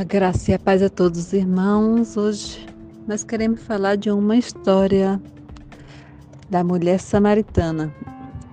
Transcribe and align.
A 0.00 0.04
graça 0.04 0.50
e 0.50 0.54
a 0.54 0.58
paz 0.58 0.82
a 0.82 0.88
todos 0.88 1.20
os 1.20 1.32
irmãos. 1.34 2.16
Hoje 2.16 2.66
nós 3.06 3.22
queremos 3.22 3.60
falar 3.60 3.96
de 3.96 4.10
uma 4.10 4.34
história 4.34 5.20
da 6.48 6.64
mulher 6.64 6.98
samaritana. 6.98 7.94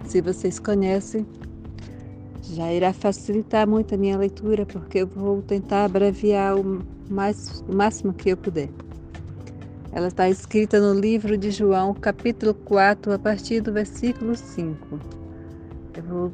Se 0.03 0.19
vocês 0.19 0.59
conhecem, 0.59 1.25
já 2.43 2.73
irá 2.73 2.91
facilitar 2.91 3.65
muito 3.65 3.95
a 3.95 3.97
minha 3.97 4.17
leitura, 4.17 4.65
porque 4.65 4.97
eu 4.97 5.07
vou 5.07 5.41
tentar 5.41 5.85
abreviar 5.85 6.59
o, 6.59 6.85
mais, 7.09 7.63
o 7.65 7.73
máximo 7.73 8.11
que 8.11 8.27
eu 8.31 8.35
puder. 8.35 8.67
Ela 9.93 10.09
está 10.09 10.29
escrita 10.29 10.81
no 10.81 10.99
livro 10.99 11.37
de 11.37 11.49
João, 11.49 11.93
capítulo 11.93 12.53
4, 12.53 13.13
a 13.13 13.17
partir 13.17 13.61
do 13.61 13.71
versículo 13.71 14.35
5. 14.35 14.99
Eu 15.95 16.03
vou 16.03 16.31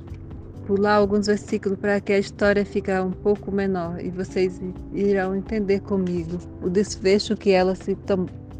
pular 0.65 0.95
alguns 0.95 1.27
versículos 1.27 1.77
para 1.77 1.99
que 1.99 2.13
a 2.13 2.19
história 2.19 2.65
fique 2.65 2.91
um 2.91 3.11
pouco 3.11 3.51
menor 3.51 3.99
e 3.99 4.09
vocês 4.09 4.61
irão 4.93 5.35
entender 5.35 5.81
comigo 5.81 6.37
o 6.61 6.69
desfecho 6.69 7.35
que 7.35 7.51
ela 7.51 7.75
se, 7.75 7.97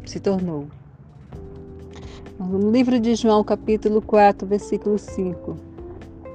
se 0.04 0.20
tornou. 0.20 0.66
No 2.38 2.70
livro 2.70 2.98
de 2.98 3.14
João, 3.14 3.42
capítulo 3.42 4.02
4, 4.02 4.46
versículo 4.46 4.98
5. 4.98 5.56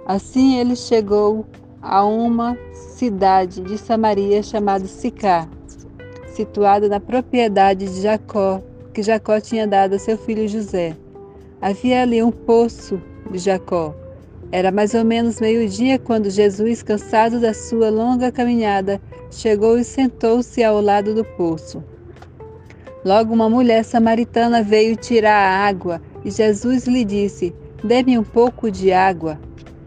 Assim 0.06 0.58
ele 0.58 0.76
chegou 0.76 1.46
a 1.82 2.04
uma 2.04 2.58
cidade 2.74 3.62
de 3.62 3.78
Samaria 3.78 4.42
chamada 4.42 4.86
Sicá, 4.86 5.48
situada 6.34 6.88
na 6.88 7.00
propriedade 7.00 7.86
de 7.86 8.02
Jacó, 8.02 8.62
que 8.94 9.04
Jacó 9.04 9.40
tinha 9.40 9.68
dado 9.68 9.96
a 9.96 10.00
seu 10.00 10.18
filho 10.18 10.48
José. 10.48 10.96
Havia 11.62 12.02
ali 12.02 12.24
um 12.24 12.32
poço 12.32 13.00
de 13.30 13.38
Jacó 13.38 13.94
era 14.52 14.72
mais 14.72 14.94
ou 14.94 15.06
menos 15.06 15.40
meio-dia 15.40 16.00
quando 16.00 16.30
Jesus, 16.30 16.82
cansado 16.82 17.40
da 17.40 17.54
sua 17.54 17.90
longa 17.90 18.32
caminhada, 18.32 19.00
chegou 19.30 19.78
e 19.78 19.84
sentou-se 19.84 20.64
ao 20.64 20.82
lado 20.82 21.14
do 21.14 21.24
poço. 21.24 21.84
Logo 23.06 23.34
uma 23.34 23.50
mulher 23.50 23.86
samaritana 23.86 24.64
veio 24.64 24.96
tirar 24.96 25.36
a 25.36 25.68
água 25.68 26.02
e 26.26 26.32
Jesus 26.32 26.86
lhe 26.86 27.06
disse: 27.06 27.54
Dê-me 27.84 28.18
um 28.18 28.24
pouco 28.24 28.72
de 28.72 28.92
água. 28.92 29.40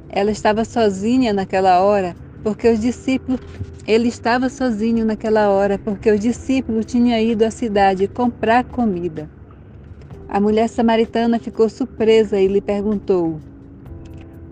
Ela 0.09 0.31
estava 0.31 0.65
sozinha 0.65 1.33
naquela 1.33 1.83
hora, 1.83 2.15
porque 2.43 2.69
os 2.69 2.81
discípulos 2.81 3.41
ele 3.87 4.09
estava 4.09 4.49
sozinho 4.49 5.05
naquela 5.05 5.51
hora, 5.51 5.77
porque 5.77 6.11
os 6.11 6.21
discípulos 6.21 6.87
tinham 6.87 7.19
ido 7.19 7.45
à 7.45 7.51
cidade 7.51 8.07
comprar 8.07 8.63
comida. 8.65 9.29
A 10.29 10.41
mulher 10.41 10.69
samaritana 10.69 11.39
ficou 11.41 11.69
surpresa 11.69 12.41
e 12.41 12.47
lhe 12.47 12.61
perguntou: 12.61 13.41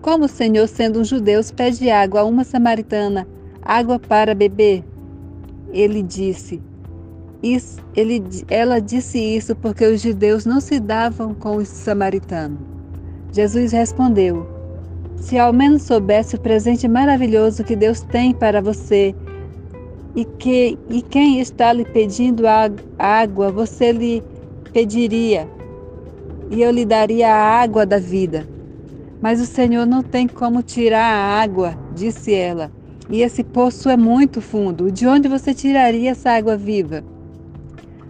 como 0.01 0.25
o 0.25 0.29
Senhor, 0.29 0.67
sendo 0.67 0.99
um 0.99 1.03
judeu, 1.03 1.41
pede 1.55 1.89
água 1.89 2.21
a 2.21 2.25
uma 2.25 2.43
samaritana, 2.43 3.27
água 3.61 3.99
para 3.99 4.33
beber? 4.33 4.83
Ele 5.71 6.01
disse. 6.01 6.61
Isso, 7.43 7.79
ele, 7.95 8.23
ela 8.49 8.79
disse 8.79 9.17
isso 9.19 9.55
porque 9.55 9.85
os 9.85 10.01
judeus 10.01 10.45
não 10.45 10.59
se 10.59 10.79
davam 10.79 11.33
com 11.33 11.57
os 11.57 11.67
samaritanos. 11.67 12.59
Jesus 13.31 13.71
respondeu: 13.71 14.47
Se 15.15 15.39
ao 15.39 15.51
menos 15.51 15.83
soubesse 15.83 16.35
o 16.35 16.39
presente 16.39 16.87
maravilhoso 16.87 17.63
que 17.63 17.75
Deus 17.75 18.01
tem 18.01 18.33
para 18.33 18.61
você 18.61 19.15
e, 20.15 20.25
que, 20.25 20.77
e 20.89 21.01
quem 21.01 21.39
está 21.39 21.73
lhe 21.73 21.85
pedindo 21.85 22.43
água, 22.99 23.51
você 23.51 23.91
lhe 23.91 24.21
pediria, 24.73 25.47
e 26.49 26.61
eu 26.61 26.71
lhe 26.71 26.85
daria 26.85 27.33
a 27.33 27.61
água 27.61 27.85
da 27.85 27.97
vida. 27.97 28.47
Mas 29.21 29.39
o 29.39 29.45
Senhor 29.45 29.85
não 29.85 30.01
tem 30.01 30.27
como 30.27 30.63
tirar 30.63 31.05
a 31.05 31.41
água, 31.41 31.77
disse 31.93 32.33
ela. 32.33 32.71
E 33.09 33.21
esse 33.21 33.43
poço 33.43 33.89
é 33.89 33.95
muito 33.95 34.41
fundo. 34.41 34.91
De 34.91 35.05
onde 35.05 35.27
você 35.27 35.53
tiraria 35.53 36.11
essa 36.11 36.31
água 36.31 36.57
viva? 36.57 37.03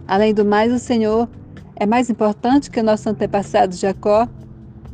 Além 0.06 0.32
do 0.32 0.44
mais, 0.44 0.72
o 0.72 0.78
Senhor 0.78 1.28
é 1.76 1.84
mais 1.84 2.08
importante 2.08 2.70
que 2.70 2.80
o 2.80 2.84
nosso 2.84 3.08
antepassado 3.08 3.74
Jacó. 3.74 4.28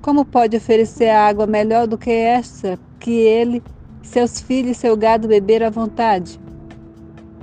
Como 0.00 0.24
pode 0.24 0.56
oferecer 0.56 1.10
água 1.10 1.46
melhor 1.46 1.86
do 1.86 1.98
que 1.98 2.10
esta, 2.10 2.78
que 2.98 3.10
ele, 3.10 3.62
seus 4.02 4.40
filhos 4.40 4.76
e 4.76 4.80
seu 4.80 4.96
gado 4.96 5.28
beber 5.28 5.62
à 5.62 5.70
vontade? 5.70 6.40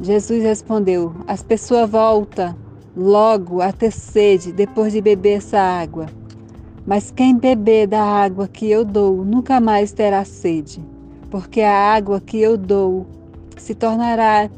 Jesus 0.02 0.42
respondeu: 0.44 1.16
As 1.28 1.44
pessoas 1.44 1.90
voltam 1.90 2.56
logo 2.96 3.62
a 3.62 3.72
ter 3.72 3.92
sede 3.92 4.52
depois 4.52 4.92
de 4.94 5.02
beber 5.02 5.38
essa 5.38 5.60
água. 5.60 6.08
Mas 6.86 7.10
quem 7.10 7.36
beber 7.38 7.88
da 7.88 8.04
água 8.04 8.48
que 8.48 8.70
eu 8.70 8.86
dou 8.86 9.26
nunca 9.26 9.60
mais 9.60 9.92
terá 9.92 10.24
sede, 10.24 10.84
porque 11.32 11.62
a 11.62 11.74
água 11.74 12.22
que 12.22 12.40
eu 12.40 12.56
dou 12.56 13.08
se 13.58 13.74
tornará 13.74 14.50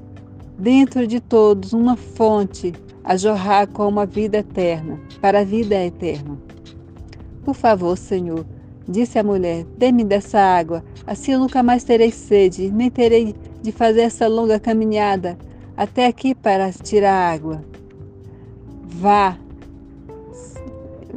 dentro 0.58 1.08
de 1.08 1.20
todos 1.22 1.72
uma 1.72 1.96
fonte 1.96 2.74
a 3.04 3.16
jorrar 3.16 3.68
como 3.68 4.02
a 4.02 4.06
vida 4.06 4.40
eterna, 4.40 5.00
para 5.22 5.40
a 5.40 5.44
vida 5.46 5.76
eterna. 5.76 6.38
Por 7.46 7.56
favor, 7.56 7.98
Senhor, 7.98 8.46
disse 8.86 9.18
a 9.18 9.24
mulher, 9.24 9.66
dê-me 9.78 10.04
dessa 10.04 10.40
água, 10.40 10.84
assim 11.06 11.32
eu 11.32 11.40
nunca 11.40 11.64
mais 11.64 11.86
terei 11.86 12.12
sede, 12.12 12.70
nem 12.70 12.90
terei 12.90 13.34
de 13.62 13.72
fazer 13.72 14.02
essa 14.02 14.28
longa 14.28 14.60
caminhada 14.60 15.38
até 15.78 16.08
aqui 16.08 16.36
para 16.36 16.70
tirar 16.74 17.32
água. 17.32 17.64
Vá, 18.84 19.38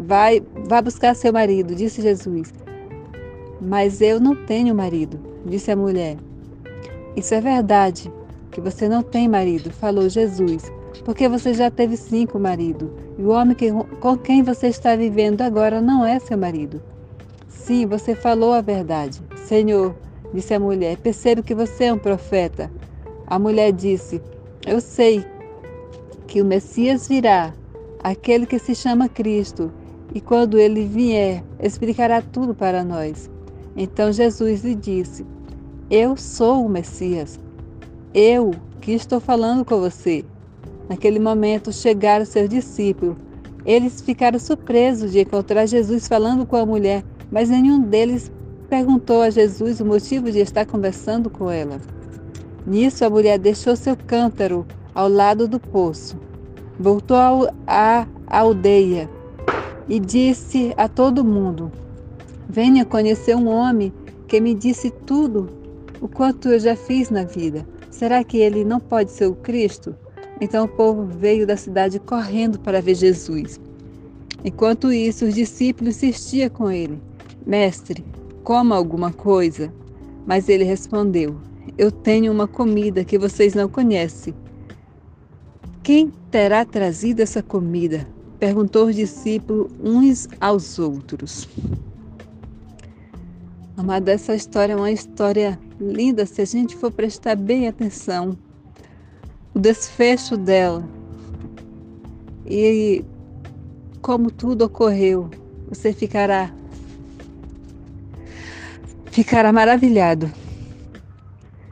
Vai, 0.03 0.43
vá 0.67 0.81
buscar 0.81 1.15
seu 1.15 1.31
marido, 1.31 1.75
disse 1.75 2.01
Jesus. 2.01 2.55
Mas 3.61 4.01
eu 4.01 4.19
não 4.19 4.35
tenho 4.35 4.75
marido, 4.75 5.21
disse 5.45 5.71
a 5.71 5.77
mulher. 5.77 6.17
Isso 7.15 7.35
é 7.35 7.41
verdade, 7.41 8.11
que 8.51 8.63
você 8.63 8.89
não 8.89 9.03
tem 9.03 9.29
marido, 9.29 9.71
falou 9.71 10.09
Jesus, 10.09 10.73
porque 11.05 11.29
você 11.29 11.53
já 11.53 11.71
teve 11.71 11.99
cinco 11.99 12.39
maridos, 12.39 12.89
e 13.19 13.23
o 13.23 13.29
homem 13.29 13.55
que, 13.55 13.71
com 14.01 14.17
quem 14.17 14.43
você 14.43 14.69
está 14.69 14.97
vivendo 14.97 15.43
agora 15.43 15.83
não 15.83 16.03
é 16.07 16.19
seu 16.19 16.39
marido. 16.39 16.81
Sim, 17.47 17.85
você 17.85 18.15
falou 18.15 18.55
a 18.55 18.63
verdade. 18.63 19.21
Senhor, 19.45 19.95
disse 20.33 20.55
a 20.55 20.61
mulher, 20.61 20.97
percebo 20.97 21.43
que 21.43 21.55
você 21.55 21.85
é 21.85 21.93
um 21.93 21.99
profeta. 21.99 22.71
A 23.27 23.39
mulher 23.39 23.71
disse: 23.73 24.23
Eu 24.67 24.81
sei 24.81 25.25
que 26.27 26.41
o 26.41 26.45
Messias 26.45 27.07
virá, 27.07 27.53
aquele 28.03 28.47
que 28.47 28.59
se 28.59 28.75
chama 28.75 29.09
Cristo, 29.09 29.71
e 30.15 30.21
quando 30.21 30.59
ele 30.59 30.85
vier, 30.85 31.45
explicará 31.63 32.21
tudo 32.21 32.55
para 32.55 32.83
nós. 32.83 33.31
Então 33.77 34.13
Jesus 34.13 34.65
lhe 34.65 34.75
disse: 34.75 35.25
Eu 35.89 36.17
sou 36.17 36.67
o 36.67 36.69
Messias. 36.69 37.39
Eu 38.13 38.53
que 38.81 38.93
estou 38.93 39.21
falando 39.21 39.65
com 39.65 39.79
você. 39.79 40.25
Naquele 40.89 41.21
momento 41.21 41.73
chegaram 41.73 42.25
seus 42.25 42.49
discípulos. 42.49 43.17
Eles 43.65 44.01
ficaram 44.01 44.39
surpresos 44.39 45.13
de 45.13 45.21
encontrar 45.21 45.67
Jesus 45.67 46.09
falando 46.09 46.45
com 46.45 46.57
a 46.57 46.67
mulher, 46.67 47.05
mas 47.31 47.51
nenhum 47.51 47.81
deles 47.81 48.33
perguntou 48.69 49.23
a 49.23 49.31
Jesus 49.31 49.81
o 49.81 49.85
motivo 49.85 50.33
de 50.33 50.41
estar 50.41 50.67
conversando 50.67 51.31
com 51.31 51.51
ela. 51.51 51.79
Nisso, 52.67 53.05
a 53.05 53.11
mulher 53.11 53.39
deixou 53.39 53.77
seu 53.77 53.97
cântaro 53.97 54.67
ao 54.95 55.09
lado 55.09 55.47
do 55.47 55.61
poço. 55.61 56.19
Voltou 56.79 57.49
à 57.67 58.07
aldeia 58.27 59.09
e 59.91 59.99
disse 59.99 60.73
a 60.77 60.89
todo 60.89 61.25
mundo: 61.25 61.71
Venha 62.49 62.85
conhecer 62.85 63.35
um 63.35 63.49
homem 63.49 63.93
que 64.29 64.41
me 64.41 64.55
disse 64.55 64.91
tudo 64.91 65.51
o 66.01 66.09
quanto 66.09 66.49
eu 66.49 66.61
já 66.61 66.77
fiz 66.77 67.11
na 67.11 67.25
vida. 67.25 67.67
Será 67.91 68.23
que 68.23 68.39
ele 68.39 68.65
não 68.65 68.79
pode 68.79 69.11
ser 69.11 69.27
o 69.27 69.35
Cristo? 69.35 69.95
Então 70.41 70.65
o 70.65 70.69
povo 70.69 71.05
veio 71.05 71.45
da 71.45 71.57
cidade 71.57 71.99
correndo 71.99 72.61
para 72.61 72.81
ver 72.81 72.95
Jesus. 72.95 73.61
Enquanto 74.45 74.93
isso, 74.93 75.27
os 75.27 75.35
discípulos 75.35 75.97
insistiam 75.97 76.49
com 76.49 76.71
ele: 76.71 77.03
Mestre, 77.45 78.05
coma 78.45 78.77
alguma 78.77 79.13
coisa. 79.13 79.73
Mas 80.25 80.49
ele 80.49 80.63
respondeu: 80.63 81.37
Eu 81.77 81.91
tenho 81.91 82.33
uma 82.33 82.47
comida 82.47 83.05
que 83.05 83.19
vocês 83.19 83.55
não 83.55 83.69
conhecem. 83.69 84.33
Quem 85.83 86.13
terá 86.31 86.65
trazido 86.65 87.21
essa 87.23 87.43
comida? 87.43 88.07
Perguntou 88.41 88.87
os 88.87 88.97
discípulos 88.97 89.71
uns 89.79 90.27
aos 90.41 90.79
outros. 90.79 91.47
Amada, 93.77 94.13
essa 94.13 94.35
história 94.35 94.73
é 94.73 94.77
uma 94.77 94.91
história 94.91 95.59
linda 95.79 96.25
se 96.25 96.41
a 96.41 96.45
gente 96.47 96.75
for 96.75 96.91
prestar 96.91 97.37
bem 97.37 97.69
atenção. 97.69 98.37
O 99.55 99.59
desfecho 99.59 100.37
dela 100.37 100.83
e 102.47 103.05
como 104.01 104.31
tudo 104.31 104.65
ocorreu, 104.65 105.29
você 105.69 105.93
ficará 105.93 106.53
ficará 109.11 109.53
maravilhado. 109.53 110.31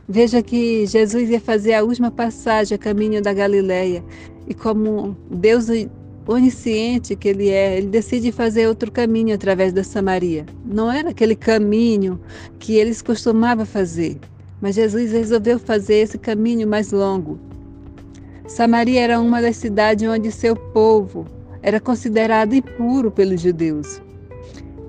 Veja 0.06 0.42
que 0.42 0.86
Jesus 0.86 1.30
ia 1.30 1.40
fazer 1.40 1.74
a 1.74 1.84
última 1.84 2.10
passagem 2.10 2.74
a 2.74 2.78
caminho 2.78 3.22
da 3.22 3.32
Galileia 3.32 4.02
e 4.46 4.54
como 4.54 5.16
Deus 5.30 5.68
onisciente 6.28 7.16
que 7.16 7.28
ele 7.28 7.48
é, 7.48 7.78
ele 7.78 7.86
decide 7.86 8.30
fazer 8.30 8.68
outro 8.68 8.92
caminho 8.92 9.34
através 9.34 9.72
da 9.72 9.82
Samaria. 9.82 10.44
Não 10.64 10.92
era 10.92 11.08
aquele 11.08 11.34
caminho 11.34 12.20
que 12.58 12.74
eles 12.74 13.00
costumavam 13.00 13.64
fazer, 13.64 14.18
mas 14.60 14.74
Jesus 14.74 15.10
resolveu 15.10 15.58
fazer 15.58 15.94
esse 15.94 16.18
caminho 16.18 16.68
mais 16.68 16.92
longo. 16.92 17.40
Samaria 18.46 19.00
era 19.00 19.18
uma 19.18 19.40
das 19.40 19.56
cidades 19.56 20.06
onde 20.06 20.30
seu 20.30 20.54
povo 20.54 21.26
era 21.62 21.80
considerado 21.80 22.54
impuro 22.54 23.10
pelos 23.10 23.40
judeus. 23.40 24.00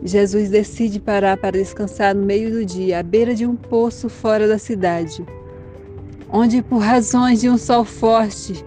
Jesus 0.03 0.49
decide 0.49 0.99
parar 0.99 1.37
para 1.37 1.57
descansar 1.57 2.15
no 2.15 2.25
meio 2.25 2.51
do 2.51 2.65
dia, 2.65 2.99
à 2.99 3.03
beira 3.03 3.33
de 3.33 3.45
um 3.45 3.55
poço 3.55 4.09
fora 4.09 4.47
da 4.47 4.57
cidade, 4.57 5.25
onde, 6.29 6.61
por 6.61 6.79
razões 6.79 7.41
de 7.41 7.49
um 7.49 7.57
sol 7.57 7.83
forte, 7.83 8.63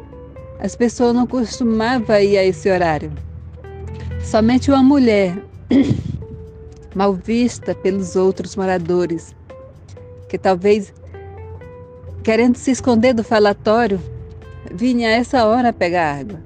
as 0.63 0.77
pessoas 0.77 1.13
não 1.13 1.27
costumavam 1.27 2.21
ir 2.21 2.39
a 2.39 2.45
esse 2.45 2.71
horário. 2.71 3.11
Somente 4.23 4.71
uma 4.71 4.81
mulher, 4.81 5.37
mal 6.95 7.13
vista 7.13 7.75
pelos 7.75 8.15
outros 8.15 8.55
moradores, 8.55 9.35
que 10.29 10.39
talvez 10.39 10.95
querendo 12.23 12.55
se 12.55 12.71
esconder 12.71 13.13
do 13.13 13.25
falatório, 13.25 14.01
vinha 14.73 15.09
a 15.09 15.13
essa 15.13 15.45
hora 15.45 15.73
pegar 15.73 16.21
água. 16.21 16.41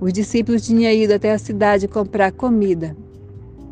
Os 0.00 0.12
discípulos 0.12 0.66
tinham 0.66 0.90
ido 0.90 1.14
até 1.14 1.30
a 1.30 1.38
cidade 1.38 1.86
comprar 1.86 2.32
comida 2.32 2.96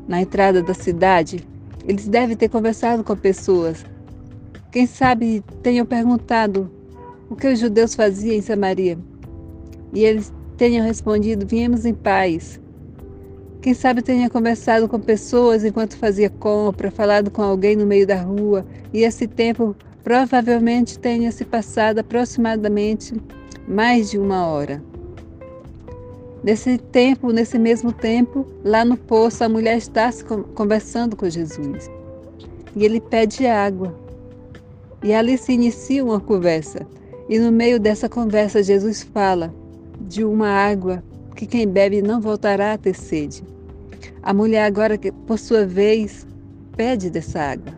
na 0.07 0.23
entrada 0.23 0.63
da 0.63 0.75
cidade, 0.75 1.45
eles 1.89 2.07
devem 2.07 2.37
ter 2.37 2.49
conversado 2.49 3.03
com 3.03 3.17
pessoas. 3.17 3.85
Quem 4.71 4.87
sabe 4.87 5.43
tenham 5.61 5.85
perguntado 5.85 6.71
o 7.29 7.35
que 7.35 7.49
os 7.49 7.59
judeus 7.59 7.97
faziam 7.97 8.37
em 8.37 8.43
Samaria. 8.43 9.10
E 9.93 10.05
eles 10.05 10.33
tenham 10.57 10.85
respondido: 10.85 11.47
Viemos 11.47 11.85
em 11.85 11.95
paz. 11.95 12.61
Quem 13.61 13.75
sabe 13.75 14.01
tenha 14.01 14.31
conversado 14.31 14.89
com 14.89 14.99
pessoas 14.99 15.65
enquanto 15.65 15.97
fazia 15.97 16.31
compra, 16.31 16.91
falado 16.91 17.31
com 17.31 17.43
alguém 17.43 17.77
no 17.77 17.87
meio 17.87 18.07
da 18.07 18.17
rua, 18.17 18.65
e 18.93 19.03
esse 19.03 19.27
tempo 19.27 19.77
provavelmente 20.03 20.99
tenha 20.99 21.31
se 21.31 21.45
passado 21.45 21.99
aproximadamente 21.99 23.15
mais 23.69 24.11
de 24.11 24.19
uma 24.19 24.47
hora. 24.47 24.83
Nesse 26.43 26.79
tempo, 26.79 27.33
nesse 27.33 27.59
mesmo 27.59 27.93
tempo, 27.93 28.47
lá 28.65 28.83
no 28.83 28.97
poço, 28.97 29.45
a 29.45 29.49
mulher 29.49 29.77
está 29.77 30.11
conversando 30.55 31.15
com 31.15 31.29
Jesus. 31.29 31.91
E 32.75 32.83
ele 32.83 32.99
pede 32.99 33.47
água. 33.47 33.95
E 35.03 35.13
ali 35.13 35.37
se 35.37 35.53
inicia 35.53 36.03
uma 36.03 36.19
conversa. 36.19 36.87
E 37.29 37.39
no 37.39 37.53
meio 37.53 37.79
dessa 37.79 38.09
conversa, 38.09 38.63
Jesus 38.63 39.03
fala 39.03 39.55
de 40.01 40.25
uma 40.25 40.49
água 40.49 41.03
que 41.37 41.47
quem 41.47 41.67
bebe 41.67 42.03
não 42.03 42.21
voltará 42.21 42.75
a 42.75 42.79
ter 42.79 42.95
sede. 42.95 43.43
A 44.23 44.35
mulher, 44.35 44.65
agora, 44.65 44.99
por 45.27 45.39
sua 45.39 45.67
vez, 45.67 46.27
pede 46.77 47.11
dessa 47.11 47.41
água. 47.41 47.73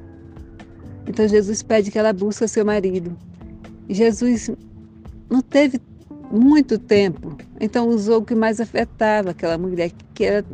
Então 1.06 1.26
Jesus 1.26 1.62
pede 1.62 1.90
que 1.90 1.98
ela 1.98 2.12
busque 2.12 2.46
seu 2.48 2.64
marido. 2.64 3.16
Jesus 3.88 4.50
não 5.28 5.40
teve 5.40 5.80
muito 6.30 6.78
tempo. 6.78 7.36
Então 7.60 7.88
usou 7.88 8.20
o 8.20 8.24
que 8.24 8.34
mais 8.34 8.60
afetava 8.60 9.30
aquela 9.30 9.58
mulher, 9.58 9.90
que 10.14 10.24
era, 10.24 10.44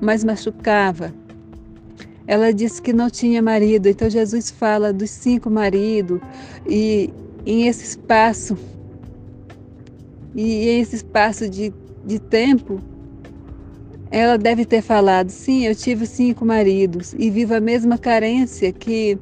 mais 0.00 0.24
machucava. 0.24 1.12
Ela 2.26 2.52
disse 2.52 2.80
que 2.80 2.92
não 2.92 3.10
tinha 3.10 3.42
marido, 3.42 3.88
então 3.88 4.08
Jesus 4.08 4.50
fala 4.50 4.92
dos 4.92 5.10
cinco 5.10 5.50
maridos 5.50 6.20
e 6.66 7.12
em 7.44 7.66
esse 7.66 7.84
espaço 7.84 8.56
e 10.34 10.68
esse 10.68 10.96
espaço 10.96 11.48
de, 11.48 11.72
de 12.04 12.18
tempo 12.18 12.80
ela 14.10 14.36
deve 14.36 14.64
ter 14.64 14.82
falado: 14.82 15.30
sim, 15.30 15.66
eu 15.66 15.74
tive 15.74 16.06
cinco 16.06 16.44
maridos 16.44 17.14
e 17.16 17.30
vivo 17.30 17.54
a 17.54 17.60
mesma 17.60 17.96
carência 17.96 18.72
que 18.72 19.18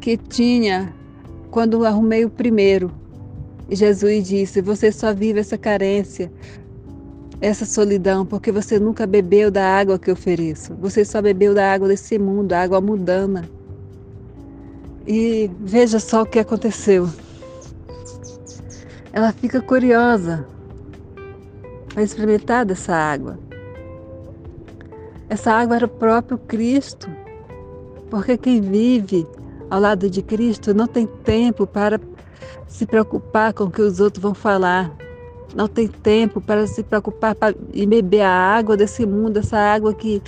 que 0.00 0.16
tinha 0.16 0.94
quando 1.50 1.84
arrumei 1.84 2.24
o 2.24 2.30
primeiro. 2.30 2.92
Jesus 3.68 4.28
disse: 4.28 4.60
Você 4.62 4.92
só 4.92 5.12
vive 5.12 5.40
essa 5.40 5.58
carência, 5.58 6.30
essa 7.40 7.64
solidão, 7.64 8.24
porque 8.24 8.52
você 8.52 8.78
nunca 8.78 9.04
bebeu 9.06 9.50
da 9.50 9.64
água 9.66 9.98
que 9.98 10.08
eu 10.08 10.14
ofereço. 10.14 10.74
Você 10.76 11.04
só 11.04 11.20
bebeu 11.20 11.54
da 11.54 11.72
água 11.72 11.88
desse 11.88 12.18
mundo, 12.18 12.52
a 12.52 12.62
água 12.62 12.80
mudana. 12.80 13.48
E 15.06 15.50
veja 15.60 15.98
só 15.98 16.22
o 16.22 16.26
que 16.26 16.38
aconteceu. 16.38 17.08
Ela 19.16 19.32
fica 19.32 19.62
curiosa 19.62 20.46
para 21.88 22.02
experimentar 22.02 22.66
dessa 22.66 22.94
água. 22.94 23.38
Essa 25.26 25.52
água 25.52 25.76
era 25.76 25.86
o 25.86 25.88
próprio 25.88 26.36
Cristo, 26.36 27.08
porque 28.10 28.36
quem 28.36 28.60
vive 28.60 29.26
ao 29.70 29.80
lado 29.80 30.10
de 30.10 30.20
Cristo 30.20 30.74
não 30.74 30.86
tem 30.86 31.06
tempo 31.06 31.66
para 31.66 31.98
se 32.68 32.84
preocupar 32.84 33.54
com 33.54 33.64
o 33.64 33.70
que 33.70 33.80
os 33.80 34.00
outros 34.00 34.22
vão 34.22 34.34
falar. 34.34 34.94
Não 35.54 35.66
tem 35.66 35.88
tempo 35.88 36.38
para 36.38 36.66
se 36.66 36.82
preocupar 36.82 37.34
e 37.72 37.86
beber 37.86 38.20
a 38.20 38.30
água 38.30 38.76
desse 38.76 39.06
mundo, 39.06 39.38
essa 39.38 39.56
água 39.56 39.94
que 39.94 40.22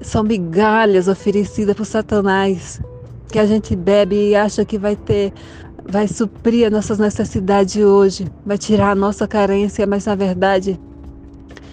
são 0.00 0.24
migalhas 0.24 1.06
oferecidas 1.06 1.76
por 1.76 1.86
Satanás, 1.86 2.80
que 3.28 3.38
a 3.38 3.46
gente 3.46 3.76
bebe 3.76 4.30
e 4.30 4.34
acha 4.34 4.64
que 4.64 4.76
vai 4.76 4.96
ter, 4.96 5.32
vai 5.88 6.08
suprir 6.08 6.66
as 6.66 6.72
nossas 6.72 6.98
necessidades 6.98 7.76
hoje, 7.76 8.26
vai 8.44 8.58
tirar 8.58 8.90
a 8.90 8.94
nossa 8.94 9.26
carência, 9.26 9.86
mas 9.86 10.06
na 10.06 10.14
verdade 10.14 10.78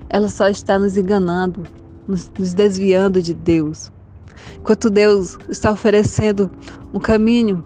ela 0.09 0.29
só 0.29 0.47
está 0.47 0.77
nos 0.77 0.95
enganando, 0.97 1.63
nos, 2.07 2.31
nos 2.37 2.53
desviando 2.53 3.21
de 3.21 3.33
Deus. 3.33 3.91
Enquanto 4.57 4.89
Deus 4.89 5.37
está 5.49 5.71
oferecendo 5.71 6.51
um 6.93 6.99
caminho 6.99 7.63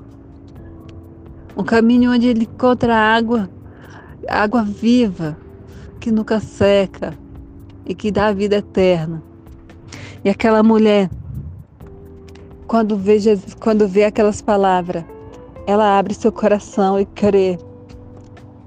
um 1.58 1.64
caminho 1.64 2.12
onde 2.12 2.28
ele 2.28 2.44
encontra 2.44 2.96
água, 2.96 3.50
água 4.28 4.62
viva, 4.62 5.36
que 6.00 6.12
nunca 6.12 6.40
seca 6.40 7.18
e 7.84 7.96
que 7.96 8.12
dá 8.12 8.28
a 8.28 8.34
vida 8.34 8.58
eterna. 8.58 9.24
E 10.24 10.30
aquela 10.30 10.62
mulher, 10.62 11.10
quando 12.68 12.96
vê, 12.96 13.18
Jesus, 13.18 13.56
quando 13.56 13.88
vê 13.88 14.04
aquelas 14.04 14.40
palavras, 14.40 15.04
ela 15.68 16.00
abre 16.00 16.16
seu 16.16 16.32
coração 16.32 17.00
e 17.00 17.06
crê, 17.06 17.60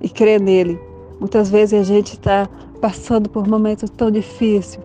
e 0.00 0.08
crê 0.08 0.38
nele. 0.38 0.78
Muitas 1.18 1.50
vezes 1.50 1.80
a 1.80 1.82
gente 1.82 2.12
está 2.12 2.48
passando 2.80 3.28
por 3.28 3.48
momentos 3.48 3.90
tão 3.90 4.10
difíceis 4.10 4.78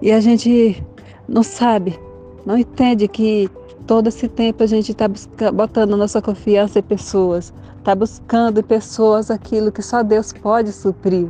e 0.00 0.12
a 0.12 0.20
gente 0.20 0.82
não 1.28 1.42
sabe, 1.42 1.98
não 2.46 2.56
entende 2.56 3.08
que 3.08 3.50
todo 3.86 4.08
esse 4.08 4.28
tempo 4.28 4.62
a 4.62 4.66
gente 4.66 4.92
está 4.92 5.08
botando 5.52 5.96
nossa 5.96 6.22
confiança 6.22 6.78
em 6.78 6.82
pessoas, 6.82 7.52
está 7.78 7.94
buscando 7.94 8.60
em 8.60 8.62
pessoas 8.62 9.30
aquilo 9.30 9.72
que 9.72 9.82
só 9.82 10.02
Deus 10.02 10.32
pode 10.32 10.72
suprir. 10.72 11.28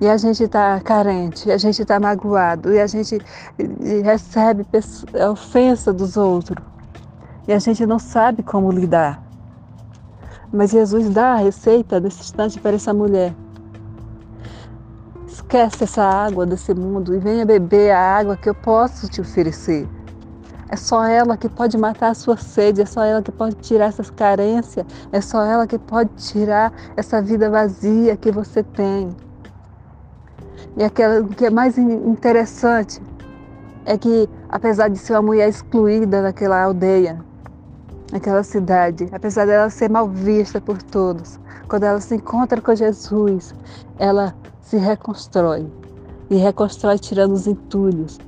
E 0.00 0.08
a 0.08 0.16
gente 0.16 0.44
está 0.44 0.80
carente, 0.80 1.50
a 1.50 1.58
gente 1.58 1.82
está 1.82 2.00
magoado, 2.00 2.72
e 2.72 2.80
a 2.80 2.86
gente 2.86 3.18
recebe 4.02 4.64
ofensa 5.30 5.92
dos 5.92 6.16
outros. 6.16 6.69
E 7.50 7.52
a 7.52 7.58
gente 7.58 7.84
não 7.84 7.98
sabe 7.98 8.44
como 8.44 8.70
lidar. 8.70 9.20
Mas 10.52 10.70
Jesus 10.70 11.10
dá 11.10 11.32
a 11.32 11.36
receita 11.38 11.98
nesse 11.98 12.20
instante 12.20 12.60
para 12.60 12.76
essa 12.76 12.94
mulher. 12.94 13.34
Esquece 15.26 15.82
essa 15.82 16.04
água 16.04 16.46
desse 16.46 16.72
mundo 16.72 17.12
e 17.12 17.18
venha 17.18 17.44
beber 17.44 17.90
a 17.90 17.98
água 17.98 18.36
que 18.36 18.48
eu 18.48 18.54
posso 18.54 19.08
te 19.08 19.20
oferecer. 19.20 19.88
É 20.68 20.76
só 20.76 21.04
ela 21.04 21.36
que 21.36 21.48
pode 21.48 21.76
matar 21.76 22.10
a 22.10 22.14
sua 22.14 22.36
sede, 22.36 22.82
é 22.82 22.86
só 22.86 23.02
ela 23.02 23.20
que 23.20 23.32
pode 23.32 23.56
tirar 23.56 23.86
essas 23.86 24.10
carências, 24.10 24.86
é 25.10 25.20
só 25.20 25.42
ela 25.44 25.66
que 25.66 25.76
pode 25.76 26.10
tirar 26.18 26.72
essa 26.96 27.20
vida 27.20 27.50
vazia 27.50 28.16
que 28.16 28.30
você 28.30 28.62
tem. 28.62 29.10
E 30.76 30.84
aquela, 30.84 31.20
o 31.20 31.26
que 31.26 31.46
é 31.46 31.50
mais 31.50 31.76
interessante 31.76 33.02
é 33.84 33.98
que, 33.98 34.30
apesar 34.48 34.86
de 34.86 34.98
ser 34.98 35.14
uma 35.14 35.22
mulher 35.22 35.48
excluída 35.48 36.22
daquela 36.22 36.62
aldeia, 36.62 37.28
naquela 38.12 38.42
cidade, 38.42 39.08
apesar 39.12 39.46
dela 39.46 39.70
ser 39.70 39.90
mal 39.90 40.08
vista 40.08 40.60
por 40.60 40.82
todos, 40.82 41.38
quando 41.68 41.84
ela 41.84 42.00
se 42.00 42.16
encontra 42.16 42.60
com 42.60 42.74
Jesus, 42.74 43.54
ela 43.98 44.34
se 44.60 44.76
reconstrói. 44.76 45.66
E 46.28 46.36
reconstrói 46.36 46.98
tirando 46.98 47.32
os 47.32 47.46
entulhos, 47.46 48.18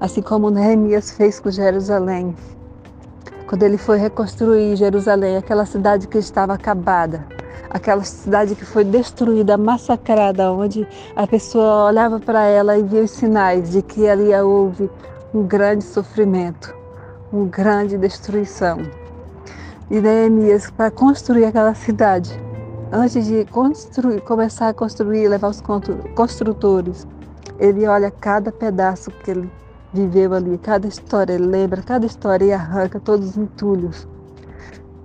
assim 0.00 0.22
como 0.22 0.50
Neemias 0.50 1.10
fez 1.10 1.38
com 1.38 1.50
Jerusalém. 1.50 2.34
Quando 3.46 3.62
ele 3.62 3.76
foi 3.76 3.98
reconstruir 3.98 4.76
Jerusalém, 4.76 5.36
aquela 5.36 5.66
cidade 5.66 6.08
que 6.08 6.16
estava 6.16 6.54
acabada, 6.54 7.26
aquela 7.68 8.02
cidade 8.04 8.54
que 8.54 8.64
foi 8.64 8.84
destruída, 8.84 9.58
massacrada, 9.58 10.50
onde 10.52 10.86
a 11.14 11.26
pessoa 11.26 11.86
olhava 11.86 12.18
para 12.18 12.44
ela 12.46 12.78
e 12.78 12.82
via 12.82 13.02
os 13.02 13.10
sinais 13.10 13.70
de 13.70 13.82
que 13.82 14.08
ali 14.08 14.34
houve 14.34 14.90
um 15.34 15.42
grande 15.42 15.84
sofrimento, 15.84 16.74
uma 17.32 17.46
grande 17.46 17.96
destruição. 17.96 18.78
E 19.90 20.00
Neemias, 20.00 20.70
para 20.70 20.90
construir 20.90 21.44
aquela 21.44 21.74
cidade, 21.74 22.40
antes 22.92 23.26
de 23.26 23.44
construir, 23.46 24.20
começar 24.22 24.68
a 24.68 24.74
construir, 24.74 25.28
levar 25.28 25.48
os 25.48 25.62
construtores, 26.14 27.06
ele 27.58 27.86
olha 27.86 28.10
cada 28.10 28.50
pedaço 28.50 29.10
que 29.10 29.30
ele 29.30 29.50
viveu 29.92 30.32
ali, 30.32 30.56
cada 30.58 30.86
história, 30.86 31.32
ele 31.32 31.46
lembra 31.46 31.82
cada 31.82 32.06
história 32.06 32.44
e 32.44 32.52
arranca 32.52 33.00
todos 33.00 33.30
os 33.30 33.36
entulhos 33.36 34.06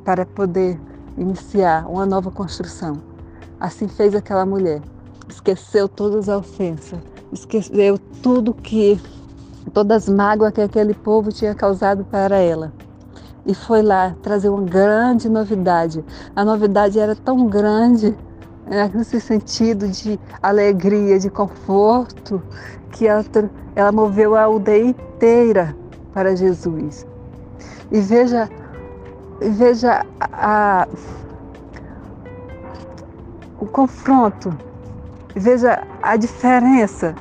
para 0.03 0.25
poder 0.25 0.79
iniciar 1.17 1.87
uma 1.89 2.05
nova 2.05 2.29
construção. 2.29 3.01
Assim 3.59 3.87
fez 3.87 4.13
aquela 4.13 4.45
mulher. 4.45 4.81
Esqueceu 5.27 5.89
todas 5.89 6.29
as 6.29 6.37
ofensas, 6.37 6.99
esqueceu 7.31 7.97
tudo 8.21 8.53
que, 8.53 9.01
todas 9.71 10.03
as 10.03 10.09
mágoas 10.13 10.51
que 10.53 10.61
aquele 10.61 10.93
povo 10.93 11.31
tinha 11.31 11.53
causado 11.55 12.03
para 12.05 12.37
ela. 12.37 12.71
E 13.45 13.53
foi 13.53 13.81
lá 13.81 14.15
trazer 14.23 14.49
uma 14.49 14.63
grande 14.63 15.29
novidade. 15.29 16.03
A 16.35 16.43
novidade 16.43 16.99
era 16.99 17.15
tão 17.15 17.47
grande, 17.47 18.15
né, 18.65 18.89
nesse 18.93 19.21
sentido 19.21 19.87
de 19.87 20.19
alegria, 20.41 21.19
de 21.19 21.29
conforto, 21.29 22.41
que 22.91 23.07
ela, 23.07 23.23
ela 23.75 23.91
moveu 23.91 24.35
a 24.35 24.43
aldeia 24.43 24.85
inteira 24.85 25.75
para 26.13 26.35
Jesus. 26.35 27.05
E 27.91 27.99
veja, 27.99 28.49
veja 29.39 30.05
a, 30.19 30.87
o 33.59 33.65
confronto, 33.65 34.57
veja 35.35 35.83
a 36.01 36.15
diferença, 36.15 37.13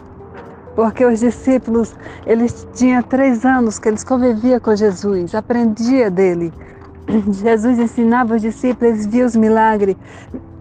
porque 0.74 1.04
os 1.04 1.20
discípulos, 1.20 1.94
eles 2.26 2.66
tinham 2.74 3.02
três 3.02 3.44
anos 3.44 3.78
que 3.78 3.88
eles 3.88 4.04
conviviam 4.04 4.58
com 4.60 4.74
Jesus, 4.74 5.34
aprendia 5.34 6.10
dele. 6.10 6.52
Jesus 7.30 7.78
ensinava 7.78 8.34
os 8.34 8.42
discípulos, 8.42 9.06
eles 9.06 9.26
os 9.26 9.36
milagres. 9.36 9.96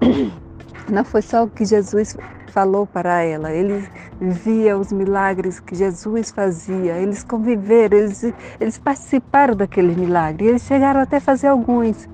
Não 0.89 1.03
foi 1.03 1.22
só 1.22 1.43
o 1.43 1.50
que 1.50 1.65
Jesus 1.65 2.17
falou 2.53 2.86
para 2.86 3.22
ela, 3.24 3.51
eles 3.51 3.89
via 4.22 4.77
os 4.77 4.91
milagres 4.91 5.60
que 5.60 5.74
Jesus 5.74 6.29
fazia, 6.29 6.93
eles 6.98 7.24
conviveram, 7.24 7.98
eles, 7.98 8.32
eles 8.60 8.77
participaram 8.77 9.55
daquele 9.55 9.96
milagre, 9.96 10.48
eles 10.48 10.62
chegaram 10.62 11.00
até 11.00 11.17
a 11.17 11.22
fazer 11.22 11.48
alguns, 11.48 12.08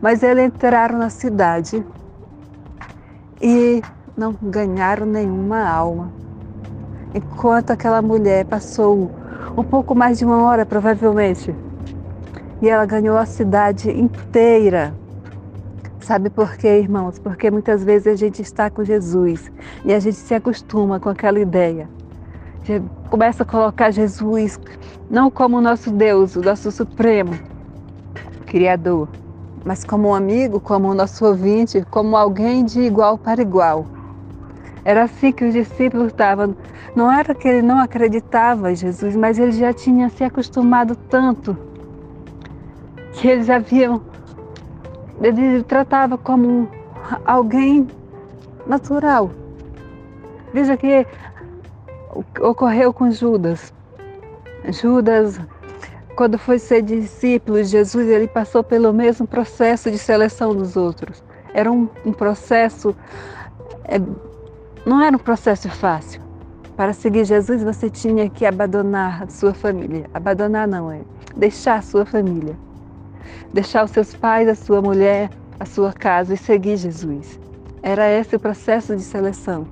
mas 0.00 0.22
eles 0.22 0.44
entraram 0.44 0.98
na 0.98 1.10
cidade 1.10 1.84
e 3.40 3.82
não 4.16 4.36
ganharam 4.40 5.04
nenhuma 5.04 5.68
alma. 5.68 6.21
Enquanto 7.14 7.70
aquela 7.70 8.00
mulher 8.00 8.44
passou 8.46 9.10
um 9.56 9.62
pouco 9.62 9.94
mais 9.94 10.18
de 10.18 10.24
uma 10.24 10.42
hora, 10.42 10.64
provavelmente, 10.64 11.54
e 12.60 12.68
ela 12.68 12.86
ganhou 12.86 13.18
a 13.18 13.26
cidade 13.26 13.90
inteira. 13.90 14.94
Sabe 16.00 16.30
por 16.30 16.56
quê, 16.56 16.78
irmãos? 16.78 17.18
Porque 17.18 17.50
muitas 17.50 17.84
vezes 17.84 18.06
a 18.06 18.16
gente 18.16 18.40
está 18.40 18.70
com 18.70 18.82
Jesus 18.82 19.52
e 19.84 19.92
a 19.92 20.00
gente 20.00 20.16
se 20.16 20.34
acostuma 20.34 20.98
com 20.98 21.08
aquela 21.08 21.38
ideia. 21.38 21.88
Começa 23.10 23.42
a 23.42 23.46
colocar 23.46 23.90
Jesus 23.90 24.58
não 25.10 25.30
como 25.30 25.58
o 25.58 25.60
nosso 25.60 25.90
Deus, 25.90 26.36
o 26.36 26.40
nosso 26.40 26.70
Supremo, 26.70 27.32
Criador, 28.46 29.08
mas 29.64 29.84
como 29.84 30.08
um 30.08 30.14
amigo, 30.14 30.60
como 30.60 30.88
o 30.88 30.94
nosso 30.94 31.24
ouvinte, 31.26 31.84
como 31.90 32.16
alguém 32.16 32.64
de 32.64 32.80
igual 32.80 33.18
para 33.18 33.42
igual. 33.42 33.86
Era 34.84 35.04
assim 35.04 35.30
que 35.30 35.44
os 35.44 35.52
discípulos 35.52 36.08
estavam. 36.08 36.56
Não 36.94 37.10
era 37.10 37.34
que 37.34 37.48
ele 37.48 37.62
não 37.62 37.78
acreditava 37.78 38.72
em 38.72 38.76
Jesus, 38.76 39.16
mas 39.16 39.38
ele 39.38 39.52
já 39.52 39.72
tinha 39.72 40.08
se 40.10 40.22
acostumado 40.22 40.94
tanto 41.08 41.56
que 43.14 43.28
eles 43.28 43.48
haviam. 43.48 44.02
Ele 45.20 45.62
tratava 45.62 46.18
como 46.18 46.68
alguém 47.24 47.88
natural. 48.66 49.30
Veja 50.52 50.76
que 50.76 51.06
ocorreu 52.40 52.92
com 52.92 53.10
Judas. 53.10 53.72
Judas 54.68 55.40
quando 56.14 56.38
foi 56.38 56.58
ser 56.58 56.82
discípulo 56.82 57.62
de 57.62 57.68
Jesus, 57.68 58.06
ele 58.08 58.28
passou 58.28 58.62
pelo 58.62 58.92
mesmo 58.92 59.26
processo 59.26 59.90
de 59.90 59.98
seleção 59.98 60.54
dos 60.54 60.76
outros. 60.76 61.22
Era 61.54 61.70
um, 61.70 61.88
um 62.04 62.12
processo, 62.12 62.94
é, 63.84 64.00
não 64.84 65.02
era 65.02 65.16
um 65.16 65.18
processo 65.18 65.68
fácil. 65.70 66.20
Para 66.82 66.92
seguir 66.92 67.24
Jesus, 67.24 67.62
você 67.62 67.88
tinha 67.88 68.28
que 68.28 68.44
abandonar 68.44 69.30
sua 69.30 69.54
família. 69.54 70.10
Abandonar 70.12 70.66
não 70.66 70.90
é 70.90 71.02
deixar 71.36 71.76
a 71.76 71.80
sua 71.80 72.04
família, 72.04 72.56
deixar 73.54 73.84
os 73.84 73.92
seus 73.92 74.16
pais, 74.16 74.48
a 74.48 74.56
sua 74.56 74.82
mulher, 74.82 75.30
a 75.60 75.64
sua 75.64 75.92
casa 75.92 76.34
e 76.34 76.36
seguir 76.36 76.76
Jesus. 76.76 77.38
Era 77.84 78.10
esse 78.10 78.34
o 78.34 78.40
processo 78.40 78.96
de 78.96 79.02
seleção. 79.02 79.64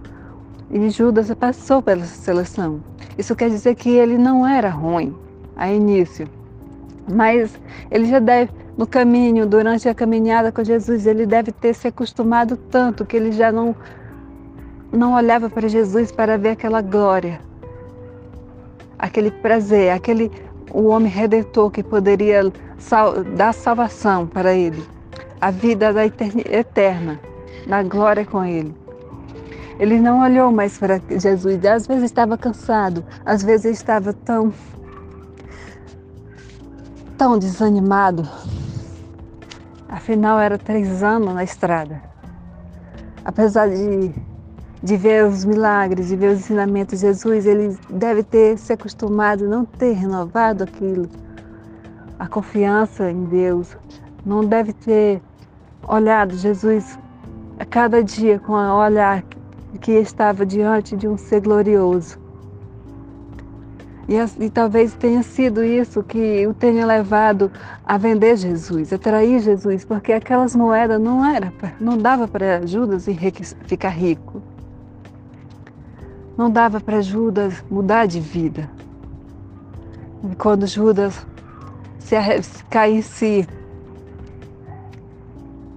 E 0.71 0.89
Judas 0.89 1.35
passou 1.35 1.83
pela 1.83 2.05
seleção. 2.05 2.81
Isso 3.19 3.35
quer 3.35 3.51
dizer 3.51 3.75
que 3.75 3.91
ele 3.91 4.17
não 4.17 4.47
era 4.47 4.71
ruim, 4.71 5.13
a 5.57 5.69
início. 5.69 6.29
Mas 7.13 7.61
ele 7.91 8.05
já 8.05 8.21
deve, 8.21 8.53
no 8.79 8.87
caminho, 8.87 9.49
durante 9.49 9.89
a 9.89 9.95
caminhada 9.97 10.53
com 10.53 10.63
Jesus, 10.63 11.09
ele 11.09 11.27
deve 11.27 11.51
ter 11.51 11.75
se 11.75 11.89
acostumado 11.89 12.57
tanto 12.57 13.05
que 13.05 13.17
ele 13.17 13.33
já 13.33 13.51
não, 13.51 13.75
não 14.93 15.15
olhava 15.15 15.49
para 15.49 15.69
Jesus 15.69 16.11
para 16.11 16.37
ver 16.37 16.51
aquela 16.51 16.81
glória, 16.81 17.41
aquele 18.99 19.31
prazer, 19.31 19.91
aquele 19.93 20.31
o 20.73 20.87
homem 20.87 21.11
redentor 21.11 21.71
que 21.71 21.83
poderia 21.83 22.53
sal, 22.79 23.25
dar 23.25 23.53
salvação 23.53 24.27
para 24.27 24.55
ele, 24.55 24.85
a 25.41 25.51
vida 25.51 25.93
da 25.93 26.07
eterna, 26.07 27.21
na 27.67 27.83
glória 27.83 28.25
com 28.25 28.45
ele. 28.45 28.75
Ele 29.79 29.99
não 29.99 30.23
olhou 30.23 30.53
mais 30.53 30.79
para 30.79 31.01
Jesus, 31.09 31.65
às 31.65 31.87
vezes 31.87 32.05
estava 32.05 32.37
cansado, 32.37 33.05
às 33.25 33.43
vezes 33.43 33.79
estava 33.79 34.13
tão 34.13 34.53
tão 37.17 37.39
desanimado. 37.39 38.27
Afinal, 39.89 40.39
era 40.39 40.57
três 40.57 41.03
anos 41.03 41.35
na 41.35 41.45
estrada. 41.45 42.01
Apesar 43.25 43.69
de, 43.69 44.15
de 44.83 44.97
ver 44.97 45.27
os 45.27 45.45
milagres, 45.45 46.09
de 46.09 46.17
ver 46.17 46.33
os 46.33 46.41
ensinamentos 46.41 47.01
de 47.01 47.07
Jesus, 47.07 47.47
ele 47.47 47.77
deve 47.91 48.23
ter 48.23 48.59
se 48.59 48.73
acostumado, 48.73 49.47
não 49.47 49.65
ter 49.65 49.93
renovado 49.93 50.65
aquilo, 50.65 51.09
a 52.19 52.27
confiança 52.27 53.11
em 53.11 53.25
Deus. 53.25 53.77
Não 54.25 54.45
deve 54.45 54.73
ter 54.73 55.21
olhado 55.87 56.37
Jesus 56.37 56.99
a 57.59 57.65
cada 57.65 58.03
dia 58.03 58.39
com 58.39 58.53
o 58.53 58.79
olhar 58.79 59.23
que 59.81 59.93
estava 59.93 60.45
diante 60.47 60.97
de 60.97 61.07
um 61.07 61.17
ser 61.17 61.41
glorioso. 61.43 62.19
E, 64.09 64.45
e, 64.45 64.51
talvez 64.51 64.93
tenha 64.95 65.23
sido 65.23 65.63
isso 65.63 66.03
que 66.03 66.45
o 66.45 66.53
tenha 66.53 66.85
levado 66.85 67.49
a 67.85 67.97
vender 67.97 68.37
Jesus, 68.37 68.93
a 68.93 68.99
trair 68.99 69.39
Jesus, 69.39 69.85
porque 69.85 70.13
aquelas 70.13 70.57
moedas 70.57 71.01
não 71.01 71.25
era, 71.25 71.53
não 71.79 71.97
dava 71.97 72.27
para 72.27 72.67
Judas 72.67 73.07
ficar 73.67 73.91
rico. 73.91 74.43
Não 76.41 76.51
dava 76.51 76.81
para 76.81 77.03
Judas 77.03 77.63
mudar 77.71 78.07
de 78.07 78.19
vida. 78.19 78.67
E 80.25 80.35
quando 80.37 80.67
Judas 80.67 81.27
se 81.99 82.17
cai 82.71 82.93
em 82.93 83.03
si, 83.03 83.47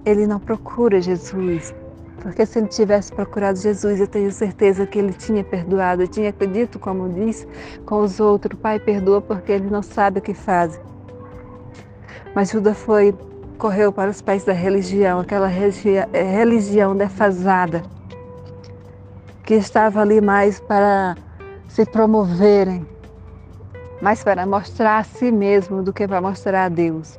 ele 0.06 0.26
não 0.26 0.40
procura 0.40 1.02
Jesus, 1.02 1.74
porque 2.22 2.46
se 2.46 2.58
ele 2.58 2.68
tivesse 2.68 3.12
procurado 3.12 3.58
Jesus, 3.58 4.00
eu 4.00 4.06
tenho 4.06 4.32
certeza 4.32 4.86
que 4.86 4.98
ele 4.98 5.12
tinha 5.12 5.44
perdoado, 5.44 6.04
eu 6.04 6.08
tinha 6.08 6.30
acredito, 6.30 6.78
como 6.78 7.10
diz, 7.10 7.46
com 7.84 8.00
os 8.00 8.18
outros, 8.18 8.58
Pai, 8.58 8.80
perdoa 8.80 9.20
porque 9.20 9.52
ele 9.52 9.68
não 9.68 9.82
sabe 9.82 10.20
o 10.20 10.22
que 10.22 10.32
faz. 10.32 10.80
Mas 12.34 12.52
Judas 12.52 12.78
foi, 12.78 13.14
correu 13.58 13.92
para 13.92 14.10
os 14.10 14.22
pais 14.22 14.44
da 14.44 14.54
religião, 14.54 15.20
aquela 15.20 15.46
religião 15.46 16.96
defasada, 16.96 17.82
que 19.44 19.54
estava 19.54 20.00
ali 20.00 20.20
mais 20.20 20.58
para 20.58 21.16
se 21.68 21.84
promoverem, 21.84 22.86
mais 24.00 24.24
para 24.24 24.46
mostrar 24.46 24.98
a 24.98 25.04
si 25.04 25.30
mesmo 25.30 25.82
do 25.82 25.92
que 25.92 26.08
para 26.08 26.20
mostrar 26.20 26.64
a 26.64 26.68
Deus. 26.68 27.18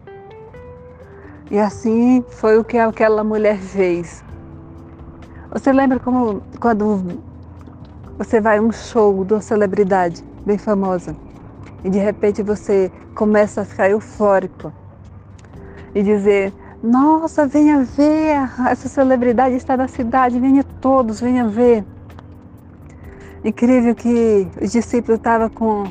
E 1.52 1.60
assim 1.60 2.24
foi 2.28 2.58
o 2.58 2.64
que 2.64 2.78
aquela 2.78 3.24
mulher 3.24 3.58
fez. 3.58 4.24
Você 5.52 5.72
lembra 5.72 6.00
como 6.00 6.42
quando 6.60 7.22
você 8.18 8.42
vai 8.42 8.58
a 8.58 8.62
um 8.62 8.72
show 8.72 9.24
de 9.24 9.34
uma 9.34 9.42
celebridade 9.42 10.24
bem 10.46 10.58
famosa 10.58 11.16
e 11.84 11.90
de 11.90 12.00
repente 12.00 12.42
você 12.42 12.92
começa 13.14 13.62
a 13.62 13.66
ficar 13.66 13.90
eufórico 13.90 14.74
e 15.94 16.02
dizer: 16.02 16.52
Nossa, 16.82 17.46
venha 17.46 17.84
ver, 17.84 18.50
essa 18.68 18.90
celebridade 18.90 19.56
está 19.56 19.78
na 19.78 19.88
cidade, 19.88 20.40
venha 20.40 20.64
todos, 20.82 21.22
venha 21.22 21.48
ver. 21.48 21.86
Incrível 23.46 23.94
que 23.94 24.48
os 24.60 24.72
discípulos 24.72 25.20
estavam 25.20 25.50
com 25.50 25.84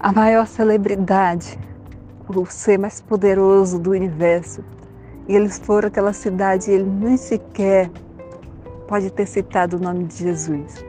a 0.00 0.12
maior 0.12 0.48
celebridade, 0.48 1.56
o 2.28 2.44
ser 2.44 2.76
mais 2.76 3.00
poderoso 3.00 3.78
do 3.78 3.92
universo. 3.92 4.64
E 5.28 5.36
eles 5.36 5.60
foram 5.60 5.86
àquela 5.86 6.12
cidade 6.12 6.72
e 6.72 6.74
ele 6.74 6.90
nem 6.90 7.16
sequer 7.16 7.88
pode 8.88 9.10
ter 9.10 9.26
citado 9.26 9.76
o 9.76 9.80
nome 9.80 10.06
de 10.06 10.16
Jesus. 10.16 10.84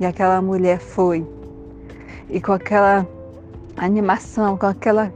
E 0.00 0.04
aquela 0.04 0.42
mulher 0.42 0.80
foi. 0.80 1.24
E 2.28 2.40
com 2.40 2.50
aquela 2.50 3.06
animação, 3.76 4.56
com 4.56 4.66
aquela. 4.66 5.12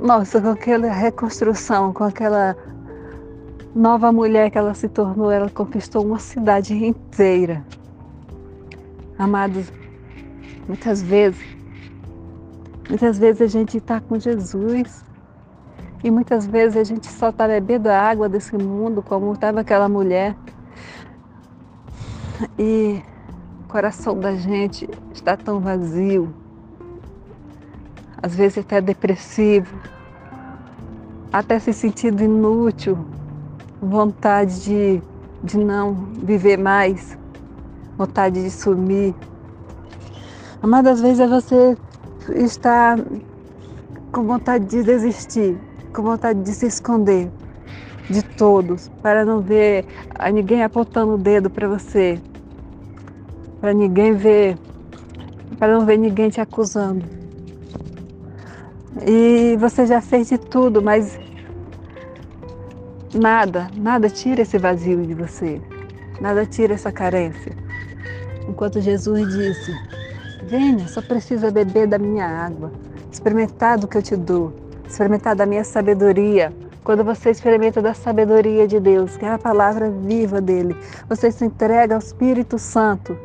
Nossa, 0.00 0.40
com 0.40 0.50
aquela 0.50 0.92
reconstrução, 0.92 1.92
com 1.92 2.04
aquela 2.04 2.56
nova 3.74 4.12
mulher 4.12 4.48
que 4.48 4.58
ela 4.58 4.74
se 4.74 4.88
tornou, 4.88 5.28
ela 5.28 5.50
conquistou 5.50 6.06
uma 6.06 6.20
cidade 6.20 6.72
inteira. 6.72 7.64
Amados, 9.20 9.70
muitas 10.66 11.02
vezes, 11.02 11.44
muitas 12.88 13.18
vezes 13.18 13.42
a 13.42 13.46
gente 13.46 13.76
está 13.76 14.00
com 14.00 14.18
Jesus 14.18 15.04
e 16.02 16.10
muitas 16.10 16.46
vezes 16.46 16.78
a 16.78 16.84
gente 16.84 17.06
só 17.06 17.28
está 17.28 17.46
bebendo 17.46 17.90
a 17.90 18.00
água 18.00 18.30
desse 18.30 18.56
mundo, 18.56 19.02
como 19.02 19.34
estava 19.34 19.60
aquela 19.60 19.90
mulher. 19.90 20.34
E 22.58 23.02
o 23.62 23.68
coração 23.68 24.18
da 24.18 24.34
gente 24.36 24.88
está 25.12 25.36
tão 25.36 25.60
vazio, 25.60 26.34
às 28.22 28.34
vezes 28.34 28.56
até 28.56 28.80
depressivo, 28.80 29.78
até 31.30 31.58
se 31.58 31.74
sentindo 31.74 32.22
inútil, 32.22 32.96
vontade 33.82 34.64
de, 34.64 35.02
de 35.44 35.58
não 35.58 35.92
viver 36.24 36.56
mais, 36.56 37.19
vontade 38.00 38.42
de 38.42 38.50
sumir. 38.50 39.14
Amadas 40.62 41.02
vezes 41.02 41.20
é 41.20 41.26
você 41.26 41.76
estar 42.34 42.98
com 44.10 44.24
vontade 44.24 44.64
de 44.64 44.82
desistir, 44.82 45.58
com 45.94 46.02
vontade 46.02 46.42
de 46.42 46.50
se 46.52 46.66
esconder 46.66 47.30
de 48.08 48.22
todos, 48.22 48.90
para 49.02 49.24
não 49.24 49.40
ver 49.40 49.84
a 50.14 50.30
ninguém 50.30 50.62
apontando 50.62 51.14
o 51.14 51.18
dedo 51.18 51.50
para 51.50 51.68
você, 51.68 52.18
para 53.60 53.74
ninguém 53.74 54.14
ver, 54.14 54.56
para 55.58 55.74
não 55.74 55.84
ver 55.84 55.98
ninguém 55.98 56.30
te 56.30 56.40
acusando. 56.40 57.04
E 59.06 59.56
você 59.60 59.84
já 59.84 60.00
fez 60.00 60.30
de 60.30 60.38
tudo, 60.38 60.80
mas 60.80 61.18
nada, 63.14 63.68
nada 63.76 64.08
tira 64.08 64.40
esse 64.40 64.56
vazio 64.56 65.04
de 65.06 65.12
você. 65.14 65.60
Nada 66.20 66.44
tira 66.44 66.74
essa 66.74 66.90
carência. 66.90 67.69
Enquanto 68.50 68.80
Jesus 68.80 69.32
disse: 69.32 69.72
Venha, 70.42 70.88
só 70.88 71.00
precisa 71.00 71.52
beber 71.52 71.86
da 71.86 71.98
minha 71.98 72.26
água, 72.26 72.72
experimentar 73.10 73.78
do 73.78 73.86
que 73.86 73.96
eu 73.96 74.02
te 74.02 74.16
dou, 74.16 74.52
experimentar 74.84 75.36
da 75.36 75.46
minha 75.46 75.62
sabedoria. 75.62 76.52
Quando 76.82 77.04
você 77.04 77.30
experimenta 77.30 77.80
da 77.80 77.94
sabedoria 77.94 78.66
de 78.66 78.80
Deus, 78.80 79.16
que 79.16 79.24
é 79.24 79.30
a 79.30 79.38
palavra 79.38 79.88
viva 79.88 80.40
dele, 80.40 80.76
você 81.08 81.30
se 81.30 81.44
entrega 81.44 81.94
ao 81.94 82.00
Espírito 82.00 82.58
Santo. 82.58 83.16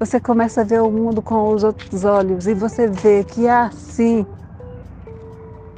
Você 0.00 0.18
começa 0.18 0.62
a 0.62 0.64
ver 0.64 0.82
o 0.82 0.90
mundo 0.90 1.22
com 1.22 1.54
os 1.54 1.62
outros 1.62 2.04
olhos 2.04 2.48
e 2.48 2.54
você 2.54 2.88
vê 2.88 3.22
que 3.22 3.46
há 3.46 3.70
sim 3.70 4.26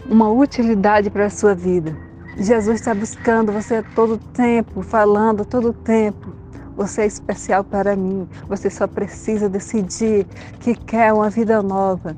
uma 0.08 0.30
utilidade 0.30 1.10
para 1.10 1.26
a 1.26 1.30
sua 1.30 1.54
vida. 1.54 1.94
Jesus 2.38 2.80
está 2.80 2.94
buscando 2.94 3.52
você 3.52 3.82
todo 3.94 4.16
tempo, 4.16 4.80
falando 4.80 5.44
todo 5.44 5.70
tempo. 5.74 6.43
Você 6.76 7.02
é 7.02 7.06
especial 7.06 7.62
para 7.64 7.94
mim. 7.94 8.28
Você 8.48 8.68
só 8.70 8.86
precisa 8.86 9.48
decidir 9.48 10.26
que 10.60 10.74
quer 10.74 11.12
uma 11.12 11.30
vida 11.30 11.62
nova. 11.62 12.14